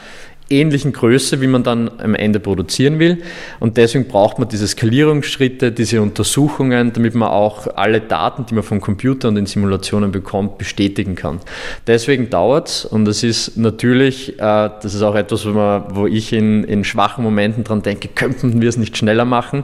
ähnlichen 0.49 0.93
Größe, 0.93 1.41
wie 1.41 1.47
man 1.47 1.63
dann 1.63 1.89
am 1.97 2.13
Ende 2.13 2.39
produzieren 2.39 2.99
will. 2.99 3.23
Und 3.59 3.77
deswegen 3.77 4.07
braucht 4.07 4.37
man 4.37 4.47
diese 4.47 4.67
Skalierungsschritte, 4.67 5.71
diese 5.71 6.01
Untersuchungen, 6.01 6.93
damit 6.93 7.15
man 7.15 7.29
auch 7.29 7.67
alle 7.75 7.99
Daten, 8.01 8.45
die 8.45 8.53
man 8.53 8.63
vom 8.63 8.79
Computer 8.79 9.29
und 9.29 9.35
den 9.35 9.47
Simulationen 9.47 10.11
bekommt, 10.11 10.57
bestätigen 10.57 11.15
kann. 11.15 11.39
Deswegen 11.87 12.29
dauert 12.29 12.67
es 12.67 12.85
und 12.85 13.05
das 13.05 13.23
ist 13.23 13.57
natürlich, 13.57 14.33
äh, 14.35 14.39
das 14.39 14.93
ist 14.93 15.01
auch 15.01 15.15
etwas, 15.15 15.45
wo, 15.45 15.49
man, 15.49 15.83
wo 15.95 16.05
ich 16.05 16.31
in, 16.31 16.63
in 16.63 16.83
schwachen 16.83 17.23
Momenten 17.23 17.63
dran 17.63 17.81
denke, 17.81 18.07
könnten 18.07 18.61
wir 18.61 18.69
es 18.69 18.77
nicht 18.77 18.97
schneller 18.97 19.25
machen. 19.25 19.63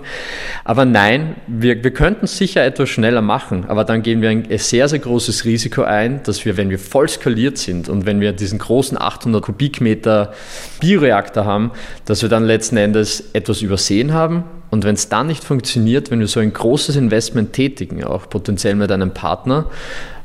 Aber 0.64 0.86
nein, 0.86 1.36
wir, 1.48 1.84
wir 1.84 1.92
könnten 1.92 2.26
sicher 2.26 2.64
etwas 2.64 2.90
schneller 2.90 3.22
machen, 3.22 3.66
aber 3.68 3.84
dann 3.84 4.02
gehen 4.02 4.22
wir 4.22 4.30
ein 4.30 4.46
sehr, 4.58 4.88
sehr 4.88 5.00
großes 5.00 5.46
Risiko 5.46 5.84
ein, 5.84 6.24
dass 6.24 6.44
wir, 6.44 6.58
wenn 6.58 6.72
wir 6.72 6.80
voll 6.80 7.08
skaliert 7.08 7.60
sind 7.60 7.88
und 7.88 8.06
wenn 8.06 8.20
wir 8.20 8.34
diesen 8.34 8.58
großen 8.58 9.00
800 9.00 9.44
Kubikmeter 9.44 10.34
Bioreaktor 10.82 11.46
haben, 11.46 11.72
dass 12.04 12.22
wir 12.22 12.28
dann 12.28 12.44
letzten 12.44 12.76
Endes 12.76 13.30
etwas 13.32 13.62
übersehen 13.62 14.14
haben. 14.14 14.44
Und 14.70 14.84
wenn 14.84 14.96
es 14.96 15.10
dann 15.10 15.28
nicht 15.28 15.44
funktioniert, 15.44 16.12
wenn 16.12 16.20
wir 16.20 16.28
so 16.28 16.40
ein 16.40 16.52
großes 16.52 16.96
Investment 16.96 17.54
tätigen, 17.54 18.04
auch 18.04 18.30
potenziell 18.30 18.76
mit 18.76 18.92
einem 18.92 19.12
Partner, 19.12 19.68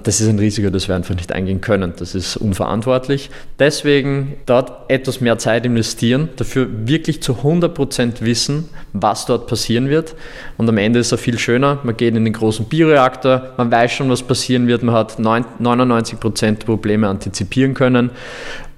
das 0.06 0.20
ist 0.20 0.28
ein 0.28 0.38
Risiko, 0.38 0.70
das 0.70 0.86
wir 0.86 0.94
einfach 0.94 1.16
nicht 1.16 1.32
eingehen 1.32 1.60
können. 1.60 1.92
Das 1.98 2.14
ist 2.14 2.36
unverantwortlich. 2.36 3.28
Deswegen 3.58 4.34
dort 4.46 4.88
etwas 4.88 5.20
mehr 5.20 5.36
Zeit 5.38 5.66
investieren, 5.66 6.28
dafür 6.36 6.68
wirklich 6.86 7.20
zu 7.22 7.32
100% 7.32 8.20
wissen, 8.20 8.68
was 8.92 9.26
dort 9.26 9.48
passieren 9.48 9.88
wird. 9.88 10.14
Und 10.58 10.68
am 10.68 10.78
Ende 10.78 11.00
ist 11.00 11.10
es 11.10 11.20
viel 11.20 11.40
schöner. 11.40 11.80
Man 11.82 11.96
geht 11.96 12.14
in 12.14 12.22
den 12.22 12.32
großen 12.32 12.66
Bioreaktor, 12.66 13.54
man 13.56 13.72
weiß 13.72 13.90
schon, 13.90 14.08
was 14.08 14.22
passieren 14.22 14.68
wird, 14.68 14.84
man 14.84 14.94
hat 14.94 15.18
99% 15.18 16.64
Probleme 16.64 17.08
antizipieren 17.08 17.74
können. 17.74 18.10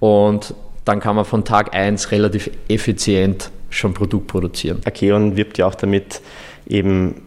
Und 0.00 0.54
dann 0.88 1.00
kann 1.00 1.16
man 1.16 1.26
von 1.26 1.44
Tag 1.44 1.74
1 1.74 2.10
relativ 2.12 2.50
effizient 2.68 3.50
schon 3.68 3.92
Produkt 3.92 4.26
produzieren. 4.26 4.80
Akeon 4.86 5.36
wirbt 5.36 5.58
ja 5.58 5.66
auch 5.66 5.74
damit, 5.74 6.22
eben 6.66 7.22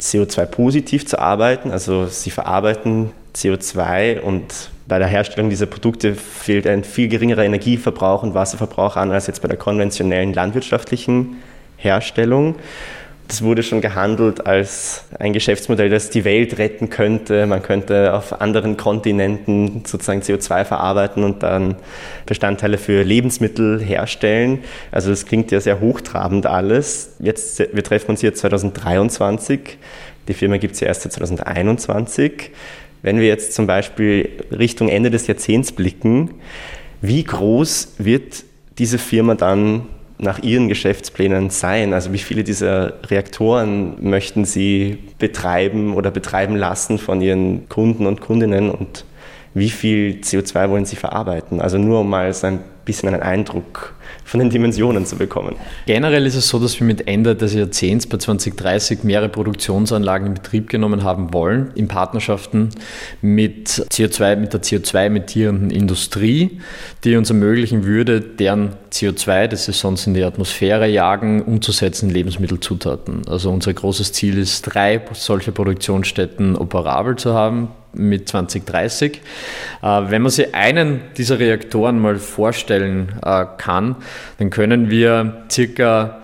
CO2-positiv 0.00 1.06
zu 1.06 1.18
arbeiten. 1.18 1.70
Also 1.72 2.06
sie 2.06 2.30
verarbeiten 2.30 3.10
CO2 3.34 4.20
und 4.20 4.70
bei 4.86 4.98
der 4.98 5.08
Herstellung 5.08 5.50
dieser 5.50 5.66
Produkte 5.66 6.14
fehlt 6.14 6.66
ein 6.66 6.84
viel 6.84 7.08
geringerer 7.08 7.44
Energieverbrauch 7.44 8.22
und 8.22 8.34
Wasserverbrauch 8.34 8.96
an 8.96 9.12
als 9.12 9.26
jetzt 9.26 9.42
bei 9.42 9.48
der 9.48 9.56
konventionellen 9.56 10.32
landwirtschaftlichen 10.32 11.36
Herstellung. 11.76 12.56
Das 13.30 13.42
wurde 13.42 13.62
schon 13.62 13.80
gehandelt 13.80 14.44
als 14.44 15.04
ein 15.20 15.32
Geschäftsmodell, 15.32 15.88
das 15.88 16.10
die 16.10 16.24
Welt 16.24 16.58
retten 16.58 16.90
könnte. 16.90 17.46
Man 17.46 17.62
könnte 17.62 18.12
auf 18.12 18.40
anderen 18.40 18.76
Kontinenten 18.76 19.84
sozusagen 19.86 20.20
CO2 20.20 20.64
verarbeiten 20.64 21.22
und 21.22 21.44
dann 21.44 21.76
Bestandteile 22.26 22.76
für 22.76 23.04
Lebensmittel 23.04 23.80
herstellen. 23.80 24.64
Also 24.90 25.10
das 25.10 25.26
klingt 25.26 25.52
ja 25.52 25.60
sehr 25.60 25.78
hochtrabend 25.78 26.46
alles. 26.46 27.14
Jetzt, 27.20 27.60
wir 27.60 27.84
treffen 27.84 28.10
uns 28.10 28.20
hier 28.20 28.34
2023. 28.34 29.78
Die 30.26 30.34
Firma 30.34 30.56
gibt 30.56 30.74
es 30.74 30.80
ja 30.80 30.88
erst 30.88 31.02
seit 31.02 31.12
2021. 31.12 32.50
Wenn 33.02 33.20
wir 33.20 33.28
jetzt 33.28 33.52
zum 33.52 33.68
Beispiel 33.68 34.28
Richtung 34.50 34.88
Ende 34.88 35.08
des 35.08 35.28
Jahrzehnts 35.28 35.70
blicken, 35.70 36.34
wie 37.00 37.22
groß 37.22 37.94
wird 37.98 38.42
diese 38.78 38.98
Firma 38.98 39.36
dann 39.36 39.86
nach 40.20 40.42
Ihren 40.42 40.68
Geschäftsplänen 40.68 41.50
sein? 41.50 41.92
Also 41.94 42.12
wie 42.12 42.18
viele 42.18 42.44
dieser 42.44 42.94
Reaktoren 43.10 43.96
möchten 44.00 44.44
Sie 44.44 44.98
betreiben 45.18 45.94
oder 45.94 46.10
betreiben 46.10 46.56
lassen 46.56 46.98
von 46.98 47.20
Ihren 47.20 47.68
Kunden 47.68 48.06
und 48.06 48.20
Kundinnen 48.20 48.70
und 48.70 49.04
wie 49.54 49.70
viel 49.70 50.20
CO2 50.22 50.70
wollen 50.70 50.84
Sie 50.84 50.96
verarbeiten? 50.96 51.60
Also 51.60 51.78
nur 51.78 52.00
um 52.00 52.10
mal 52.10 52.32
so 52.32 52.46
ein 52.46 52.60
bisschen 52.84 53.08
einen 53.08 53.22
Eindruck 53.22 53.94
von 54.24 54.40
den 54.40 54.50
Dimensionen 54.50 55.06
zu 55.06 55.16
bekommen. 55.16 55.56
Generell 55.86 56.26
ist 56.26 56.36
es 56.36 56.48
so, 56.48 56.58
dass 56.58 56.78
wir 56.78 56.86
mit 56.86 57.08
Ende 57.08 57.34
des 57.34 57.54
Jahrzehnts 57.54 58.06
bei 58.06 58.18
2030 58.18 59.02
mehrere 59.02 59.28
Produktionsanlagen 59.28 60.28
in 60.28 60.34
Betrieb 60.34 60.68
genommen 60.68 61.02
haben 61.04 61.32
wollen, 61.32 61.72
in 61.74 61.88
Partnerschaften 61.88 62.70
mit 63.20 63.68
CO2, 63.68 64.36
mit 64.36 64.52
der 64.52 64.62
CO2-emittierenden 64.62 65.70
Industrie, 65.70 66.60
die 67.04 67.16
uns 67.16 67.30
ermöglichen 67.30 67.84
würde, 67.84 68.20
deren 68.20 68.70
CO2, 68.92 69.48
das 69.48 69.64
sie 69.64 69.72
sonst 69.72 70.06
in 70.06 70.14
die 70.14 70.22
Atmosphäre 70.22 70.88
jagen, 70.88 71.42
umzusetzen 71.42 72.08
in 72.08 72.14
Lebensmittelzutaten. 72.14 73.26
Also 73.28 73.50
unser 73.50 73.72
großes 73.72 74.12
Ziel 74.12 74.38
ist, 74.38 74.62
drei 74.62 75.00
solche 75.12 75.52
Produktionsstätten 75.52 76.56
operabel 76.56 77.16
zu 77.16 77.34
haben 77.34 77.68
mit 77.92 78.28
2030. 78.28 79.20
Äh, 79.82 79.86
wenn 79.86 80.22
man 80.22 80.30
sich 80.30 80.54
einen 80.54 81.00
dieser 81.16 81.38
Reaktoren 81.38 81.98
mal 81.98 82.16
vorstellen 82.16 83.14
äh, 83.24 83.46
kann, 83.56 83.96
dann 84.38 84.50
können 84.50 84.90
wir 84.90 85.44
circa 85.50 86.20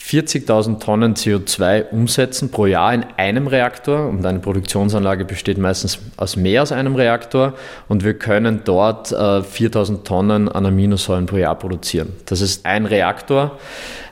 40.000 0.00 0.78
Tonnen 0.78 1.14
CO2 1.14 1.90
umsetzen 1.90 2.50
pro 2.50 2.64
Jahr 2.64 2.94
in 2.94 3.04
einem 3.16 3.46
Reaktor 3.46 4.08
und 4.08 4.24
eine 4.24 4.38
Produktionsanlage 4.38 5.26
besteht 5.26 5.58
meistens 5.58 5.98
aus 6.16 6.36
mehr 6.36 6.60
als 6.62 6.72
einem 6.72 6.94
Reaktor 6.94 7.54
und 7.88 8.04
wir 8.04 8.14
können 8.14 8.62
dort 8.64 9.08
4.000 9.12 9.94
äh, 9.94 10.04
Tonnen 10.04 10.48
an 10.48 10.64
Aminosäuren 10.64 11.26
pro 11.26 11.36
Jahr 11.36 11.56
produzieren. 11.56 12.14
Das 12.24 12.40
ist 12.40 12.64
ein 12.64 12.86
Reaktor. 12.86 13.58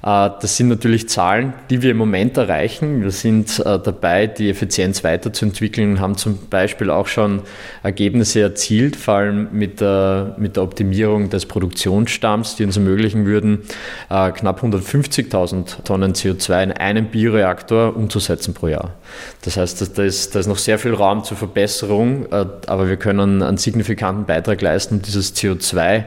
Äh, 0.06 0.30
das 0.40 0.56
sind 0.56 0.68
natürlich 0.68 1.08
Zahlen, 1.08 1.52
die 1.68 1.82
wir 1.82 1.90
im 1.90 1.96
Moment 1.96 2.36
erreichen. 2.36 3.02
Wir 3.02 3.10
sind 3.10 3.58
äh, 3.58 3.78
dabei, 3.78 4.28
die 4.28 4.48
Effizienz 4.48 5.02
weiterzuentwickeln 5.02 5.92
und 5.92 6.00
haben 6.00 6.16
zum 6.16 6.38
Beispiel 6.48 6.90
auch 6.90 7.08
schon 7.08 7.42
Ergebnisse 7.82 8.40
erzielt, 8.40 8.94
vor 8.94 9.14
allem 9.14 9.48
mit 9.52 9.80
der, 9.80 10.36
mit 10.38 10.56
der 10.56 10.62
Optimierung 10.62 11.28
des 11.28 11.46
Produktionsstamms, 11.46 12.54
die 12.54 12.64
uns 12.64 12.76
ermöglichen 12.76 13.26
würden, 13.26 13.62
äh, 14.08 14.30
knapp 14.30 14.62
150.000 14.62 15.82
Tonnen 15.82 16.12
CO2 16.12 16.62
in 16.62 16.72
einem 16.72 17.06
Bioreaktor 17.06 17.96
umzusetzen 17.96 18.54
pro 18.54 18.68
Jahr. 18.68 18.94
Das 19.42 19.56
heißt, 19.56 19.98
da 19.98 20.02
ist, 20.04 20.34
da 20.34 20.38
ist 20.38 20.46
noch 20.46 20.58
sehr 20.58 20.78
viel 20.78 20.94
Raum 20.94 21.24
zur 21.24 21.36
Verbesserung, 21.36 22.26
aber 22.30 22.88
wir 22.88 22.96
können 22.96 23.42
einen 23.42 23.56
signifikanten 23.56 24.24
Beitrag 24.24 24.60
leisten, 24.60 25.02
dieses 25.02 25.34
CO2 25.34 26.04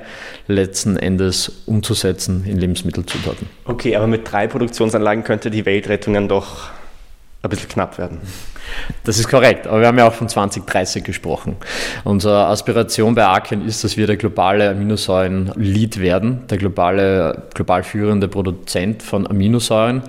letzten 0.48 0.98
Endes 0.98 1.64
umzusetzen 1.66 2.44
in 2.46 2.58
Lebensmittelzutaten. 2.58 3.48
Okay, 3.66 3.89
aber 3.96 4.08
mit 4.08 4.30
drei 4.30 4.48
Produktionsanlagen 4.48 5.24
könnte 5.24 5.50
die 5.52 5.66
Weltrettung 5.66 6.14
dann 6.14 6.28
doch 6.28 6.70
ein 7.42 7.50
bisschen 7.50 7.70
knapp 7.70 7.98
werden. 7.98 8.20
Das 9.04 9.18
ist 9.18 9.30
korrekt, 9.30 9.66
aber 9.66 9.80
wir 9.80 9.88
haben 9.88 9.98
ja 9.98 10.08
auch 10.08 10.14
von 10.14 10.30
2030 10.30 11.04
gesprochen. 11.04 11.56
Unsere 12.04 12.46
Aspiration 12.48 13.16
bei 13.16 13.26
Arken 13.26 13.66
ist, 13.66 13.84
dass 13.84 13.98
wir 13.98 14.08
der 14.08 14.18
globale 14.18 14.70
Aminosäuren-Lead 14.70 16.00
werden, 16.00 16.46
der 16.50 16.58
globale, 16.58 17.44
global 17.54 17.84
führende 17.84 18.28
Produzent 18.28 19.02
von 19.02 19.26
Aminosäuren. 19.26 20.04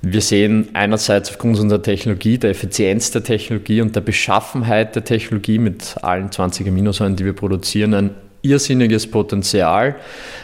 Wir 0.00 0.20
sehen 0.20 0.68
einerseits 0.74 1.30
aufgrund 1.30 1.58
unserer 1.58 1.82
Technologie, 1.82 2.38
der 2.38 2.50
Effizienz 2.50 3.10
der 3.10 3.24
Technologie 3.24 3.80
und 3.80 3.96
der 3.96 4.00
Beschaffenheit 4.00 4.94
der 4.94 5.04
Technologie 5.04 5.58
mit 5.58 5.96
allen 6.02 6.30
20 6.30 6.68
Aminosäuren, 6.68 7.16
die 7.16 7.24
wir 7.24 7.32
produzieren, 7.32 7.94
ein 7.94 8.10
irrsinniges 8.42 9.10
Potenzial, 9.10 9.96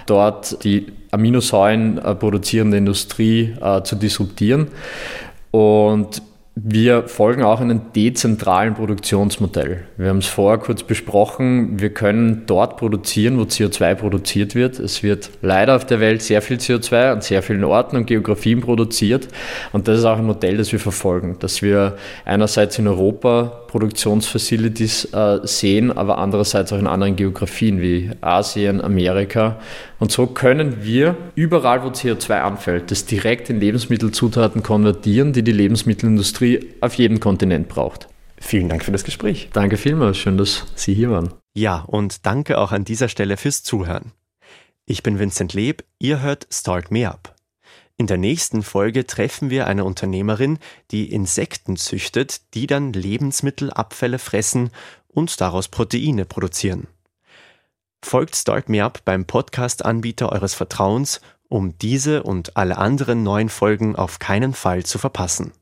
dort 0.07 0.65
die 0.65 0.87
Aminosäuren 1.11 1.99
äh, 1.99 2.15
produzierende 2.15 2.77
Industrie 2.77 3.55
äh, 3.61 3.83
zu 3.83 3.97
disruptieren. 3.97 4.69
Und 5.51 6.23
wir 6.57 7.09
folgen 7.09 7.43
auch 7.43 7.61
einem 7.61 7.93
dezentralen 7.97 8.75
Produktionsmodell. 8.75 9.89
Wir 9.97 10.09
haben 10.09 10.19
es 10.19 10.29
vorher 10.29 10.59
kurz 10.59 10.85
besprochen. 10.85 11.81
Wir 11.81 11.93
können 11.93 12.45
dort 12.47 12.77
produzieren, 12.77 13.39
wo 13.39 13.43
CO2 13.43 13.97
produziert 13.97 14.55
wird. 14.55 14.79
Es 14.79 15.03
wird 15.03 15.31
leider 15.43 15.75
auf 15.75 15.85
der 15.85 15.99
Welt 15.99 16.23
sehr 16.23 16.43
viel 16.43 16.59
CO2 16.59 17.11
an 17.11 17.21
sehr 17.23 17.43
vielen 17.43 17.65
Orten 17.65 17.97
und 17.97 18.07
Geografien 18.07 18.61
produziert. 18.61 19.27
Und 19.73 19.89
das 19.89 19.99
ist 19.99 20.05
auch 20.05 20.19
ein 20.19 20.27
Modell, 20.27 20.57
das 20.57 20.71
wir 20.71 20.79
verfolgen, 20.79 21.37
dass 21.41 21.61
wir 21.61 21.97
einerseits 22.25 22.79
in 22.79 22.87
Europa 22.87 23.65
Produktionsfacilities 23.67 25.13
äh, 25.13 25.41
sehen, 25.43 25.91
aber 25.91 26.19
andererseits 26.19 26.73
auch 26.73 26.79
in 26.79 26.87
anderen 26.87 27.17
Geografien 27.17 27.81
wie 27.81 28.13
Asien, 28.21 28.81
Amerika. 28.81 29.59
Und 29.99 30.13
so 30.13 30.29
können 30.29 30.85
wir 30.85 31.17
überall, 31.35 31.83
wo 31.83 31.89
CO2 31.89 32.41
anfällt, 32.43 32.93
das 32.93 33.07
direkt 33.07 33.51
in 33.51 33.59
Lebensmittelzutaten 33.59 34.63
konvertieren, 34.63 35.33
die 35.33 35.43
die 35.43 35.51
Lebensmittelindustrie 35.53 36.44
auf 36.81 36.95
jedem 36.95 37.21
Kontinent 37.21 37.69
braucht. 37.69 38.09
Vielen 38.39 38.69
Dank 38.69 38.85
für 38.85 38.93
das 38.93 39.05
Gespräch. 39.05 39.49
Danke 39.53 39.77
vielmals, 39.77 40.19
schön, 40.19 40.37
dass 40.37 40.67
Sie 40.75 40.95
hier 40.95 41.11
waren. 41.11 41.33
Ja, 41.55 41.81
und 41.81 42.27
danke 42.27 42.59
auch 42.59 42.73
an 42.73 42.85
dieser 42.85 43.09
Stelle 43.09 43.37
fürs 43.37 43.63
Zuhören. 43.63 44.13
Ich 44.87 45.03
bin 45.03 45.19
Vincent 45.19 45.55
Leb, 45.55 45.85
ihr 45.99 46.21
hört 46.21 46.47
Start 46.51 46.91
Me 46.91 47.09
Up. 47.09 47.35
In 47.97 48.07
der 48.07 48.19
nächsten 48.19 48.63
Folge 48.63 49.07
treffen 49.07 49.51
wir 49.51 49.67
eine 49.67 49.85
Unternehmerin, 49.85 50.59
die 50.91 51.13
Insekten 51.13 51.77
züchtet, 51.77 52.55
die 52.55 52.67
dann 52.67 52.93
Lebensmittelabfälle 52.93 54.19
fressen 54.19 54.71
und 55.09 55.41
daraus 55.41 55.69
Proteine 55.69 56.25
produzieren. 56.25 56.89
Folgt 58.05 58.37
Start 58.37 58.69
Me 58.69 58.85
Up 58.85 59.03
beim 59.05 59.25
Podcast-Anbieter 59.25 60.33
eures 60.33 60.55
Vertrauens, 60.55 61.21
um 61.49 61.79
diese 61.79 62.25
und 62.25 62.57
alle 62.57 62.79
anderen 62.79 63.23
neuen 63.23 63.49
Folgen 63.49 63.97
auf 63.97 64.19
keinen 64.19 64.55
Fall 64.55 64.85
zu 64.85 64.99
verpassen. 64.99 65.53